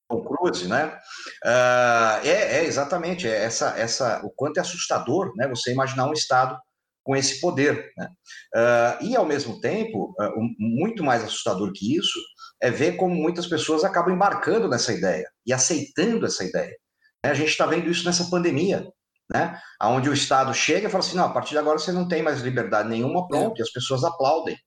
[0.07, 0.95] com Cruise, né?
[1.43, 5.47] Uh, é, é, exatamente é essa, essa, o quanto é assustador, né?
[5.47, 6.59] Você imaginar um Estado
[7.03, 8.09] com esse poder, né?
[8.55, 12.19] Uh, e ao mesmo tempo, uh, muito mais assustador que isso
[12.61, 16.75] é ver como muitas pessoas acabam embarcando nessa ideia e aceitando essa ideia.
[17.23, 18.87] A gente está vendo isso nessa pandemia
[19.33, 19.59] né?
[19.81, 22.21] Onde o Estado chega e fala assim, não, a partir de agora você não tem
[22.21, 23.59] mais liberdade nenhuma, pronto, é.
[23.59, 24.57] e as pessoas aplaudem.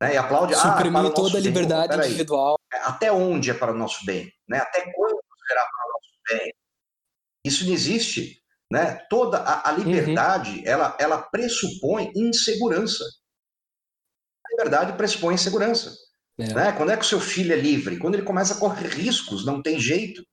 [0.00, 0.14] Né?
[0.14, 2.06] E aplaudem, Suprimir ah, toda a liberdade bem.
[2.06, 2.56] individual.
[2.72, 4.30] É, até onde é para o nosso bem?
[4.48, 4.58] Né?
[4.58, 6.52] Até quando será para o nosso bem?
[7.44, 8.40] Isso não existe.
[8.70, 8.96] Né?
[9.08, 10.62] Toda a, a liberdade, uhum.
[10.66, 13.04] ela, ela pressupõe insegurança.
[14.46, 15.94] A liberdade pressupõe insegurança.
[16.40, 16.54] É.
[16.54, 16.72] Né?
[16.72, 17.98] Quando é que o seu filho é livre?
[17.98, 20.24] Quando ele começa a correr riscos, não tem jeito.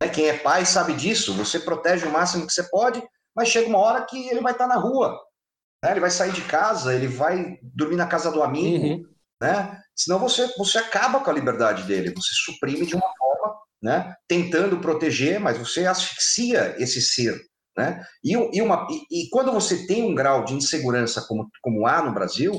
[0.00, 0.08] Né?
[0.08, 1.34] Quem é pai sabe disso.
[1.34, 3.02] Você protege o máximo que você pode,
[3.34, 5.18] mas chega uma hora que ele vai estar na rua.
[5.84, 5.90] Né?
[5.90, 8.84] Ele vai sair de casa, ele vai dormir na casa do amigo.
[8.84, 9.04] Uhum.
[9.40, 9.80] Né?
[9.96, 14.14] Senão você, você acaba com a liberdade dele, você suprime de uma forma, né?
[14.28, 17.40] tentando proteger, mas você asfixia esse ser.
[17.76, 18.04] Né?
[18.22, 22.02] E, e, uma, e, e quando você tem um grau de insegurança como, como há
[22.02, 22.52] no Brasil,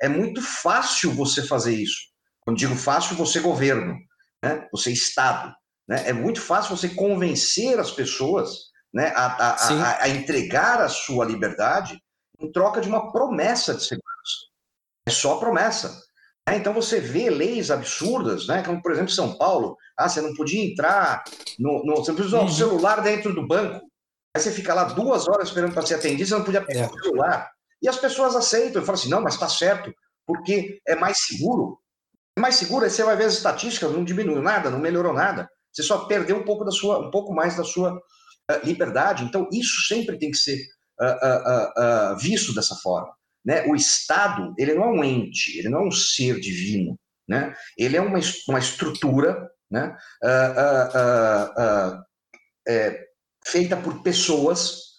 [0.00, 2.09] é muito fácil você fazer isso.
[2.40, 3.98] Quando digo fácil, você governo,
[4.42, 4.68] né?
[4.72, 5.54] você Estado.
[5.88, 6.08] Né?
[6.08, 11.24] É muito fácil você convencer as pessoas né, a, a, a, a, entregar a sua
[11.24, 12.00] liberdade
[12.40, 14.10] em troca de uma promessa de segurança.
[15.06, 16.02] É só promessa.
[16.48, 20.34] É, então você vê leis absurdas, né, como por exemplo São Paulo, ah, você não
[20.34, 21.22] podia entrar,
[21.58, 22.48] no, no você não precisa usar o uhum.
[22.48, 23.84] celular dentro do banco.
[24.34, 26.86] Aí você fica lá duas horas esperando para ser atendido, você não podia pegar é.
[26.86, 27.50] o celular.
[27.82, 29.92] E as pessoas aceitam e falam assim, não, mas está certo,
[30.26, 31.78] porque é mais seguro.
[32.40, 35.46] Mais seguro, aí você vai ver as estatísticas, não diminuiu nada, não melhorou nada.
[35.70, 38.00] Você só perdeu um pouco da sua, um pouco mais da sua uh,
[38.64, 39.24] liberdade.
[39.24, 40.58] Então isso sempre tem que ser
[41.00, 43.12] uh, uh, visto dessa forma.
[43.44, 43.66] Né?
[43.66, 47.54] O Estado ele não é um ente, ele não é um ser divino, né?
[47.76, 48.18] Ele é uma,
[48.48, 49.96] uma estrutura, né?
[52.68, 53.06] É,
[53.46, 54.90] feita por pessoas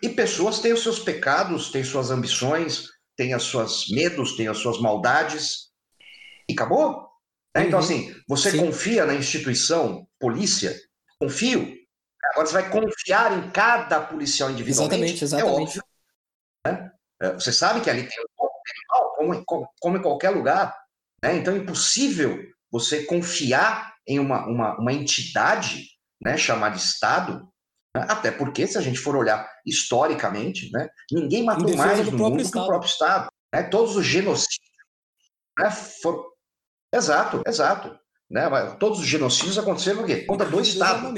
[0.00, 2.86] e pessoas têm os seus pecados, têm suas ambições,
[3.16, 5.69] têm as suas medos, têm as suas maldades
[6.50, 7.08] e acabou.
[7.56, 7.66] Né?
[7.66, 7.84] Então, uhum.
[7.84, 8.66] assim, você Sim.
[8.66, 10.74] confia na instituição polícia?
[11.20, 11.76] Confio.
[12.32, 14.94] Agora você vai confiar em cada policial individualmente?
[14.94, 15.58] Exatamente, exatamente.
[15.58, 15.82] É óbvio.
[16.66, 16.92] Né?
[17.22, 18.40] É, você sabe que ali tem um
[19.20, 20.74] como, como, como em qualquer lugar.
[21.22, 21.36] Né?
[21.36, 22.38] Então é impossível
[22.70, 25.88] você confiar em uma, uma, uma entidade
[26.22, 27.48] né, chamada Estado,
[27.94, 28.06] né?
[28.08, 32.52] até porque, se a gente for olhar historicamente, né, ninguém matou mais no mundo Estado.
[32.52, 33.28] que o próprio Estado.
[33.52, 33.62] Né?
[33.64, 34.70] Todos os genocídios
[35.58, 36.29] né, foram...
[36.92, 37.98] Exato, exato.
[38.28, 38.42] Né?
[38.78, 40.24] Todos os genocídios aconteceram por quê?
[40.24, 41.12] Contra do Estado.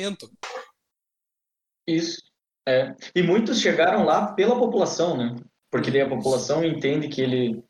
[1.86, 2.22] Isso.
[2.66, 2.94] É.
[3.14, 5.36] E muitos chegaram lá pela população, né?
[5.70, 7.62] Porque daí a população entende que ele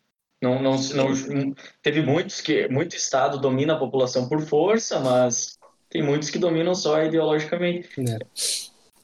[0.43, 5.57] não, não, não teve muitos que muito estado domina a população por força, mas
[5.89, 7.89] tem muitos que dominam só ideologicamente.
[8.01, 8.19] É,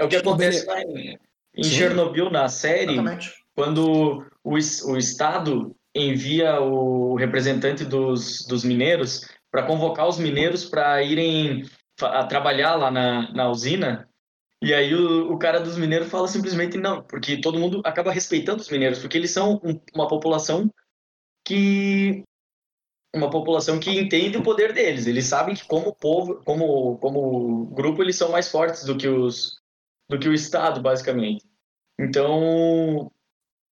[0.01, 1.18] é o que acontece lá em,
[1.55, 3.32] em Chernobyl na série, Exatamente.
[3.55, 11.03] quando o, o estado envia o representante dos, dos mineiros para convocar os mineiros para
[11.03, 11.64] irem
[12.01, 14.09] a trabalhar lá na, na usina.
[14.62, 18.61] E aí o, o, cara dos mineiros fala simplesmente não, porque todo mundo acaba respeitando
[18.61, 20.70] os mineiros, porque eles são um, uma população
[21.44, 22.24] que
[23.14, 25.07] uma população que entende o poder deles.
[25.07, 29.59] Eles sabem que como povo, como como grupo, eles são mais fortes do que os
[30.09, 31.44] do que o Estado, basicamente.
[31.99, 33.11] Então,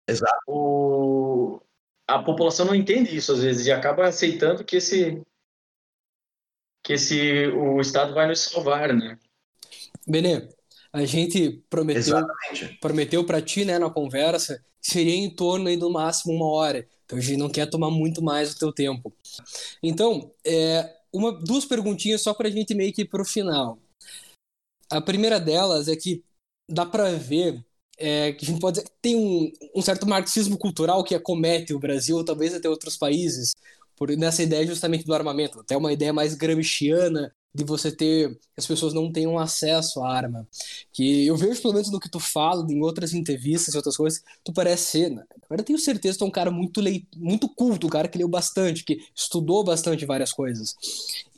[0.08, 0.38] Exato.
[0.48, 1.62] O,
[2.08, 5.22] a população não entende isso às vezes e acaba aceitando que esse
[6.84, 9.18] que esse o Estado vai nos salvar, né?
[10.08, 10.48] Benê,
[10.94, 12.78] a gente prometeu Exatamente.
[12.80, 16.88] prometeu para ti, né, na conversa, seria em torno aí do máximo uma hora.
[17.04, 19.12] Então a gente não quer tomar muito mais do teu tempo.
[19.82, 23.80] Então, é, uma, duas perguntinhas só para a gente meio que ir para o final.
[24.90, 26.24] A primeira delas é que
[26.70, 27.66] dá para ver
[27.98, 31.74] é, que a gente pode dizer que tem um, um certo marxismo cultural que acomete
[31.74, 33.54] o Brasil, talvez até outros países,
[33.96, 38.68] por nessa ideia justamente do armamento, até uma ideia mais gramsciana de você ter as
[38.68, 40.46] pessoas não tenham acesso à arma.
[40.92, 44.22] Que eu vejo pelo menos no que tu fala, em outras entrevistas e outras coisas,
[44.44, 45.24] tu parece ser, né?
[45.46, 46.82] agora eu tenho certeza que tu é um cara muito
[47.16, 50.76] muito culto, um cara que leu bastante, que estudou bastante várias coisas.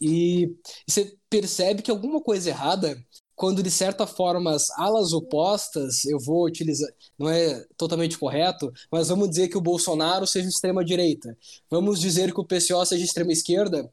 [0.01, 0.55] E
[0.88, 2.97] você percebe que alguma coisa errada
[3.38, 9.09] quando de certa forma as alas opostas, eu vou utilizar, não é totalmente correto, mas
[9.09, 11.38] vamos dizer que o Bolsonaro seja extrema direita,
[11.69, 13.89] vamos dizer que o PCO seja extrema esquerda,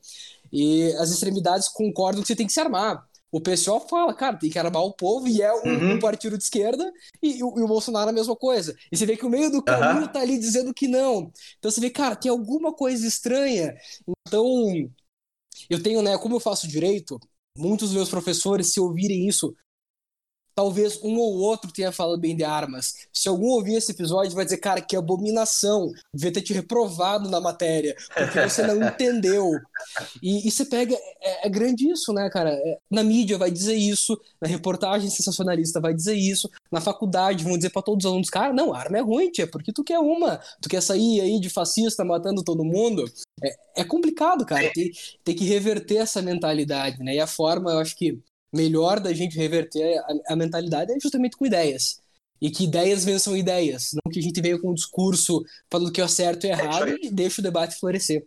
[0.51, 3.07] e as extremidades concordam que você tem que se armar.
[3.31, 5.93] O pessoal fala, cara, tem que armar o povo, e é um, uhum.
[5.95, 6.91] um partido de esquerda,
[7.23, 8.75] e, e, o, Bolsonaro é a mesma coisa.
[8.91, 10.13] E você vê que o meio do caminho uhum.
[10.13, 11.31] tá ali dizendo que não.
[11.59, 13.75] Então você vê, cara, tem alguma coisa estranha.
[14.27, 14.89] Então,
[15.69, 17.19] eu tenho, né, como eu faço direito,
[17.57, 19.55] muitos dos meus professores, se ouvirem isso,
[20.55, 23.07] talvez um ou outro tenha falado bem de armas.
[23.13, 27.41] Se algum ouvir esse episódio, vai dizer, cara, que abominação, devia ter te reprovado na
[27.41, 29.51] matéria, porque você não entendeu.
[30.23, 32.51] E, e você pega, é, é, grande isso, né, cara?
[32.51, 37.57] É, na mídia vai dizer isso, na reportagem sensacionalista vai dizer isso, na faculdade vão
[37.57, 40.41] dizer para todos os alunos, cara, não, arma é ruim, tia, porque tu quer uma,
[40.61, 43.05] tu quer sair aí de fascista matando todo mundo.
[43.43, 44.93] É, é complicado, cara, tem,
[45.25, 47.15] tem que reverter essa mentalidade, né?
[47.15, 48.19] E a forma, eu acho que
[48.55, 52.01] melhor da gente reverter a, a mentalidade é justamente com ideias.
[52.41, 56.01] E que ideias vençam ideias, não que a gente venha com um discurso falando que
[56.01, 58.27] é certo e errado e deixa o debate florescer.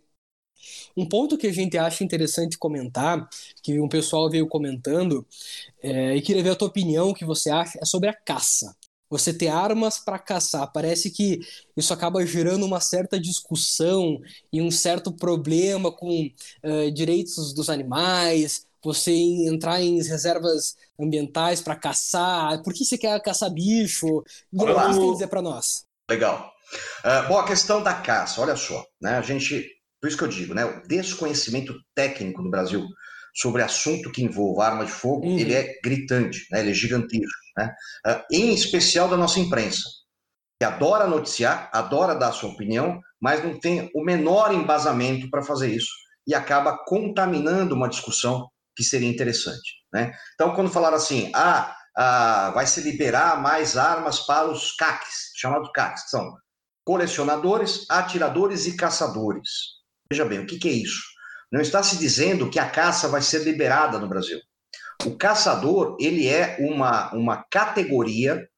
[0.96, 3.28] Um ponto que a gente acha interessante comentar,
[3.62, 5.26] que um pessoal veio comentando,
[5.82, 8.74] é, e queria ver a tua opinião, o que você acha, é sobre a caça.
[9.10, 10.70] Você ter armas para caçar.
[10.70, 11.40] Parece que
[11.76, 14.20] isso acaba gerando uma certa discussão
[14.52, 21.76] e um certo problema com uh, direitos dos animais, você entrar em reservas ambientais para
[21.76, 22.62] caçar?
[22.62, 24.06] Por que você quer caçar bicho?
[24.06, 25.84] o que você tem a dizer para nós?
[26.10, 26.52] Legal.
[27.04, 29.18] Uh, bom, a questão da caça, olha só, né?
[29.18, 29.66] A gente,
[30.00, 30.64] por isso que eu digo, né?
[30.64, 32.86] O desconhecimento técnico no Brasil
[33.34, 35.38] sobre assunto que envolva arma de fogo, uhum.
[35.38, 36.60] ele é gritante, né?
[36.60, 37.74] Ele é gigantesco, né?
[38.06, 39.82] Uh, em especial da nossa imprensa,
[40.60, 45.72] que adora noticiar, adora dar sua opinião, mas não tem o menor embasamento para fazer
[45.74, 45.92] isso
[46.26, 48.48] e acaba contaminando uma discussão
[48.78, 49.82] que seria interessante.
[49.92, 50.12] Né?
[50.34, 55.68] Então, quando falaram assim, ah, ah, vai se liberar mais armas para os CACs, chamados
[55.74, 56.36] CACs, que são
[56.86, 59.48] colecionadores, atiradores e caçadores.
[60.08, 61.02] Veja bem, o que, que é isso?
[61.50, 64.38] Não está se dizendo que a caça vai ser liberada no Brasil.
[65.04, 68.48] O caçador, ele é uma, uma categoria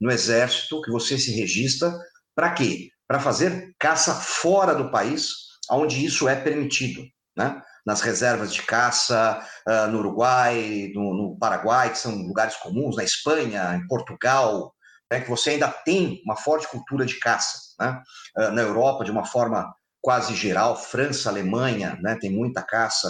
[0.00, 1.96] no exército que você se registra
[2.34, 2.90] para quê?
[3.06, 5.28] Para fazer caça fora do país,
[5.70, 7.04] onde isso é permitido,
[7.36, 7.62] né?
[7.86, 13.04] Nas reservas de caça uh, no Uruguai, no, no, Paraguai, que são lugares comuns, na
[13.04, 14.74] Espanha, em Portugal,
[15.10, 17.58] né, que você ainda tem uma forte cultura de caça.
[17.80, 18.02] Né?
[18.36, 23.08] Uh, na Europa, de uma forma quase geral, França, Alemanha, né, tem muita caça.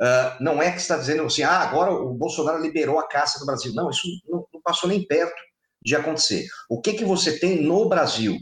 [0.00, 3.46] Uh, não é que está dizendo assim, ah, agora o Bolsonaro liberou a caça no
[3.46, 3.72] Brasil.
[3.74, 5.40] Não, isso não, não passou nem perto
[5.84, 6.46] de acontecer.
[6.68, 8.36] O que, que você tem no Brasil?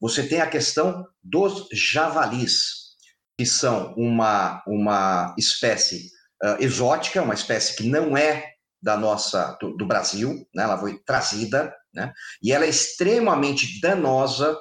[0.00, 2.77] Você tem a questão dos javalis,
[3.38, 6.10] que são uma, uma espécie
[6.42, 8.44] uh, exótica, uma espécie que não é
[8.82, 10.64] da nossa do, do Brasil, né?
[10.64, 12.12] ela foi trazida, né?
[12.42, 14.58] e ela é extremamente danosa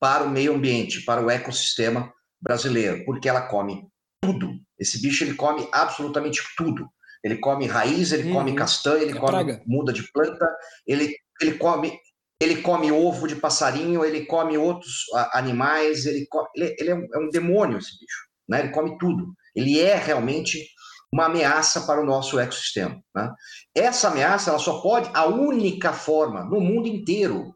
[0.00, 3.86] para o meio ambiente, para o ecossistema brasileiro, porque ela come
[4.20, 4.50] tudo.
[4.76, 6.88] Esse bicho ele come absolutamente tudo.
[7.22, 8.34] Ele come raiz, ele uhum.
[8.34, 9.62] come castanha, ele é come praga.
[9.66, 10.48] muda de planta,
[10.86, 11.98] ele, ele come
[12.40, 17.06] ele come ovo de passarinho, ele come outros animais, ele, come, ele, ele é, um,
[17.14, 18.60] é, um, demônio esse bicho, né?
[18.60, 19.34] Ele come tudo.
[19.54, 20.66] Ele é realmente
[21.12, 22.98] uma ameaça para o nosso ecossistema.
[23.14, 23.30] Né?
[23.74, 27.54] Essa ameaça ela só pode, a única forma no mundo inteiro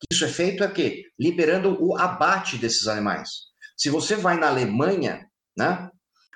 [0.00, 3.30] que isso é feito é que liberando o abate desses animais.
[3.76, 5.26] Se você vai na Alemanha,
[5.56, 5.88] né,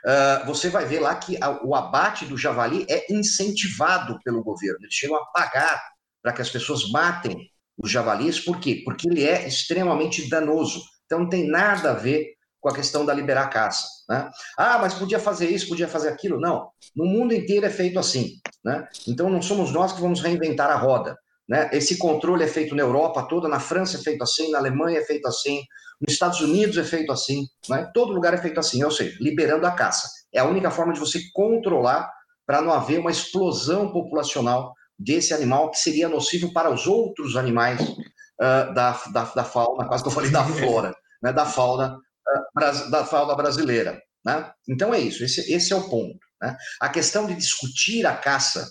[0.06, 4.78] uh, você vai ver lá que a, o abate do javali é incentivado pelo governo.
[4.80, 5.82] Eles chegam a pagar
[6.22, 7.50] para que as pessoas matem
[7.82, 8.40] os javalis.
[8.40, 8.82] Por quê?
[8.84, 10.82] Porque ele é extremamente danoso.
[11.06, 13.86] Então não tem nada a ver com a questão da liberar caça.
[14.08, 14.30] Né?
[14.56, 16.38] Ah, mas podia fazer isso, podia fazer aquilo.
[16.38, 16.68] Não.
[16.94, 18.34] No mundo inteiro é feito assim.
[18.64, 18.86] Né?
[19.08, 21.16] Então não somos nós que vamos reinventar a roda.
[21.48, 21.68] Né?
[21.72, 25.02] Esse controle é feito na Europa toda, na França é feito assim, na Alemanha é
[25.02, 25.62] feito assim,
[26.00, 27.90] nos Estados Unidos é feito assim, né?
[27.92, 30.08] todo lugar é feito assim, ou seja, liberando a caça.
[30.32, 32.08] É a única forma de você controlar
[32.46, 37.80] para não haver uma explosão populacional desse animal que seria nocivo para os outros animais
[37.80, 41.32] uh, da, da, da, fauna, quase que eu falei da flora, né?
[41.32, 41.98] da fauna
[42.90, 44.00] da fauna brasileira.
[44.24, 44.52] Né?
[44.68, 46.18] Então é isso, esse, esse é o ponto.
[46.40, 46.54] Né?
[46.80, 48.70] A questão de discutir a caça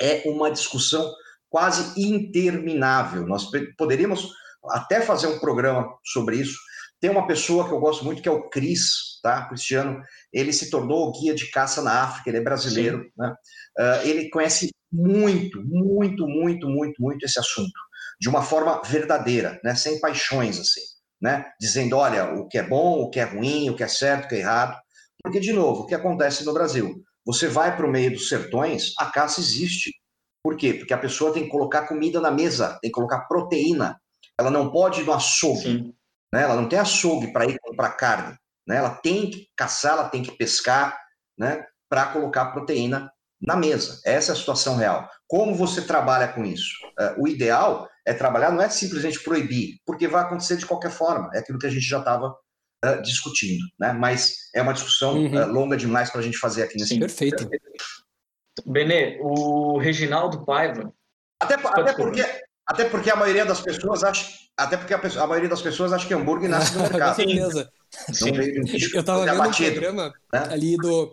[0.00, 1.10] é uma discussão
[1.48, 3.26] quase interminável.
[3.26, 4.30] Nós poderíamos
[4.70, 6.58] até fazer um programa sobre isso.
[7.00, 9.46] Tem uma pessoa que eu gosto muito que é o Cris, tá?
[9.48, 10.02] Cristiano.
[10.32, 13.34] Ele se tornou guia de caça na África, ele é brasileiro, né?
[13.78, 17.78] Uh, ele conhece muito, muito, muito, muito, muito esse assunto,
[18.20, 19.74] de uma forma verdadeira, né?
[19.74, 20.80] Sem paixões, assim
[21.20, 21.46] né?
[21.60, 24.28] Dizendo, olha, o que é bom, o que é ruim, o que é certo, o
[24.28, 24.76] que é errado.
[25.22, 27.02] Porque, de novo, o que acontece no Brasil?
[27.24, 29.92] Você vai para o meio dos sertões, a caça existe.
[30.42, 30.74] Por quê?
[30.74, 34.00] Porque a pessoa tem que colocar comida na mesa, tem que colocar proteína.
[34.38, 35.92] Ela não pode ir no açougue.
[36.32, 36.42] Né?
[36.42, 38.36] Ela não tem açougue para ir comprar carne.
[38.66, 38.76] Né?
[38.76, 40.98] Ela tem que caçar, ela tem que pescar
[41.38, 41.64] né?
[41.88, 43.10] para colocar proteína
[43.40, 44.00] na mesa.
[44.04, 45.08] Essa é a situação real.
[45.28, 46.74] Como você trabalha com isso?
[46.98, 51.30] Uh, o ideal é trabalhar, não é simplesmente proibir, porque vai acontecer de qualquer forma.
[51.34, 52.34] É aquilo que a gente já estava uh,
[52.84, 53.92] eh, discutindo, né?
[53.92, 55.34] Mas é uma discussão uhum.
[55.34, 56.94] uh, longa demais para a gente fazer aqui nesse.
[56.94, 57.48] Sim, perfeito.
[58.64, 60.92] Benê, o Reginaldo Paiva.
[61.40, 62.22] Até, até porque
[62.66, 64.26] até porque a maioria das pessoas acha,
[64.56, 67.16] até porque a, pessoa, a maioria das pessoas acha que hambúrguer nasce no mercado.
[67.16, 67.70] Com certeza.
[68.12, 68.30] Sim.
[68.94, 70.48] Eu estava vendo o programa né?
[70.50, 71.12] ali do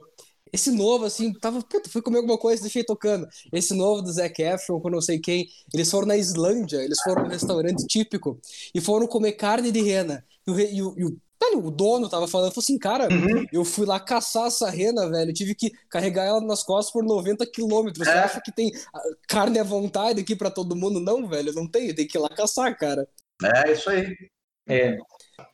[0.53, 3.27] esse novo, assim, tava, puta, fui comer alguma coisa, deixei tocando.
[3.51, 7.23] Esse novo do Zac Efron, com não sei quem, eles foram na Islândia, eles foram
[7.23, 8.39] num restaurante típico
[8.71, 10.23] e foram comer carne de rena.
[10.45, 11.17] E o, e o, e o
[11.55, 13.45] o dono tava falando, falou assim, cara, uhum.
[13.51, 17.45] eu fui lá caçar essa rena, velho, tive que carregar ela nas costas por 90
[17.47, 18.07] quilômetros.
[18.07, 18.11] É.
[18.11, 20.99] Você acha que tem ah, carne à vontade aqui para todo mundo?
[20.99, 23.07] Não, velho, não tem, tem que ir lá caçar, cara.
[23.41, 24.15] É, isso aí.
[24.67, 24.97] É.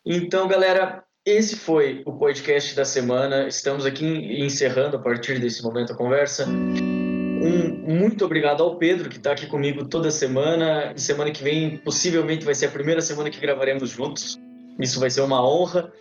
[0.05, 3.47] Então, galera, esse foi o podcast da semana.
[3.47, 6.45] Estamos aqui encerrando a partir desse momento a conversa.
[6.47, 10.93] Um muito obrigado ao Pedro, que está aqui comigo toda semana.
[10.95, 14.39] Semana que vem, possivelmente, vai ser a primeira semana que gravaremos juntos.
[14.79, 15.91] Isso vai ser uma honra.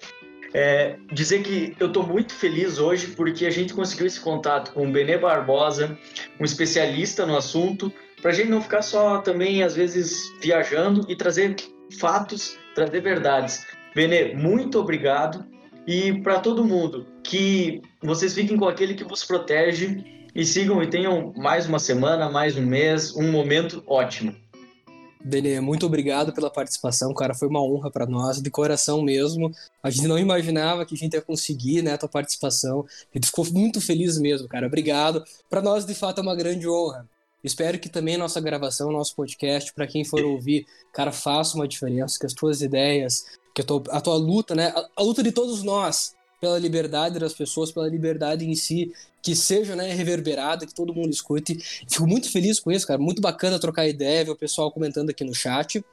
[0.54, 4.86] É, dizer que eu estou muito feliz hoje porque a gente conseguiu esse contato com
[4.86, 5.98] o Benê Barbosa,
[6.40, 11.16] um especialista no assunto, para a gente não ficar só também, às vezes, viajando e
[11.16, 11.56] trazer
[11.98, 13.64] fatos, trazer verdades.
[13.94, 15.44] Benê, muito obrigado.
[15.86, 20.04] E para todo mundo, que vocês fiquem com aquele que vos protege
[20.34, 24.34] e sigam e tenham mais uma semana, mais um mês, um momento ótimo.
[25.24, 27.34] Benê, muito obrigado pela participação, cara.
[27.34, 29.50] Foi uma honra para nós, de coração mesmo.
[29.82, 32.86] A gente não imaginava que a gente ia conseguir, né, a tua participação.
[33.12, 34.66] A gente ficou muito feliz mesmo, cara.
[34.66, 35.24] Obrigado.
[35.50, 37.06] Para nós, de fato, é uma grande honra.
[37.42, 42.18] Espero que também nossa gravação, nosso podcast, para quem for ouvir, cara, faça uma diferença,
[42.18, 43.24] que as tuas ideias,
[43.54, 44.72] que a tua, a tua luta, né?
[44.74, 49.34] A, a, luta de todos nós pela liberdade das pessoas, pela liberdade em si, que
[49.34, 51.58] seja né, reverberada, que todo mundo escute.
[51.90, 53.00] Fico muito feliz com isso, cara.
[53.00, 55.84] Muito bacana trocar ideia, ver o pessoal comentando aqui no chat.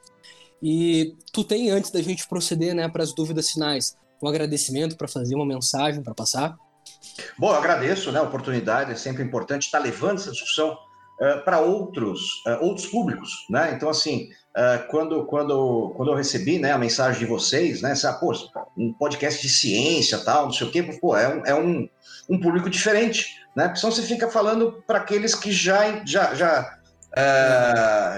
[0.62, 5.08] E tu tem, antes da gente proceder né, para as dúvidas finais, um agradecimento para
[5.08, 6.56] fazer uma mensagem para passar?
[7.36, 10.78] Bom, eu agradeço né, a oportunidade, é sempre importante estar levando essa discussão
[11.20, 13.46] uh, para outros, uh, outros públicos.
[13.50, 13.72] Né?
[13.74, 18.12] Então, assim, uh, quando, quando, quando eu recebi né, a mensagem de vocês, né, essa,
[18.14, 18.32] pô,
[18.76, 21.88] um podcast de ciência, tal, não sei o quê, pô, é um, é um,
[22.28, 23.64] um público diferente, né?
[23.64, 26.78] Porque senão você fica falando para aqueles que já, já, já,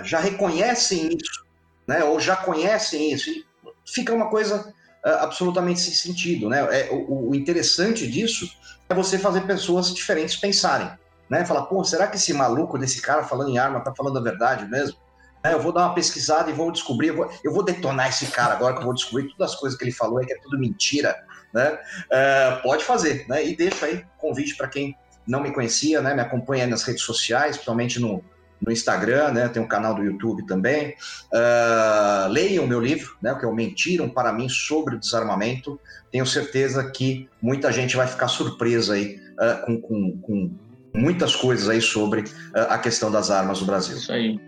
[0.03, 1.45] já reconhecem isso,
[1.87, 2.03] né?
[2.03, 3.31] Ou já conhecem isso.
[3.31, 3.45] E
[3.87, 4.75] fica uma coisa
[5.05, 6.49] absolutamente sem sentido.
[6.49, 6.59] Né?
[6.73, 8.51] É, o, o, interessante disso
[8.89, 10.91] é você fazer pessoas diferentes pensarem.
[11.29, 11.45] Né?
[11.45, 14.67] Falar, pô, será que esse maluco desse cara falando em arma tá falando a verdade
[14.67, 14.97] mesmo?
[15.43, 18.27] É, eu vou dar uma pesquisada e vou descobrir, eu vou, eu vou, detonar esse
[18.27, 20.39] cara agora que eu vou descobrir todas as coisas que ele falou aí, que é
[20.43, 21.17] tudo mentira.
[21.53, 21.71] Né?
[21.73, 23.47] Uh, pode fazer, né?
[23.47, 26.15] E deixa aí convite para quem não me conhecia, né?
[26.15, 28.23] Me acompanha nas redes sociais, principalmente no,
[28.61, 29.49] no Instagram, né?
[29.49, 30.95] Tem um canal do YouTube também.
[31.33, 33.35] Uh, leiam o meu livro, né?
[33.35, 35.79] Que é o Mentiram para mim sobre o desarmamento.
[36.11, 40.51] Tenho certeza que muita gente vai ficar surpresa aí uh, com, com, com,
[40.95, 43.97] muitas coisas aí sobre uh, a questão das armas no Brasil.
[43.97, 44.41] Isso aí.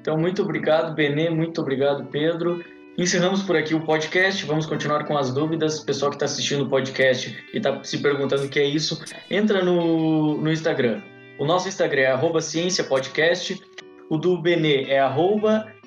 [0.00, 2.62] Então, muito obrigado, Benê, muito obrigado, Pedro.
[2.98, 4.44] Encerramos por aqui o podcast.
[4.44, 5.80] Vamos continuar com as dúvidas.
[5.80, 9.64] Pessoal que está assistindo o podcast e está se perguntando o que é isso, entra
[9.64, 11.00] no, no Instagram.
[11.38, 13.62] O nosso Instagram é ciênciapodcast.
[14.10, 15.00] O do Benê é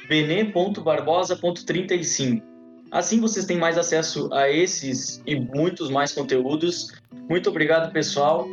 [0.10, 2.42] bene.barbosa.35.
[2.92, 6.92] Assim vocês têm mais acesso a esses e muitos mais conteúdos.
[7.30, 8.48] Muito obrigado, pessoal.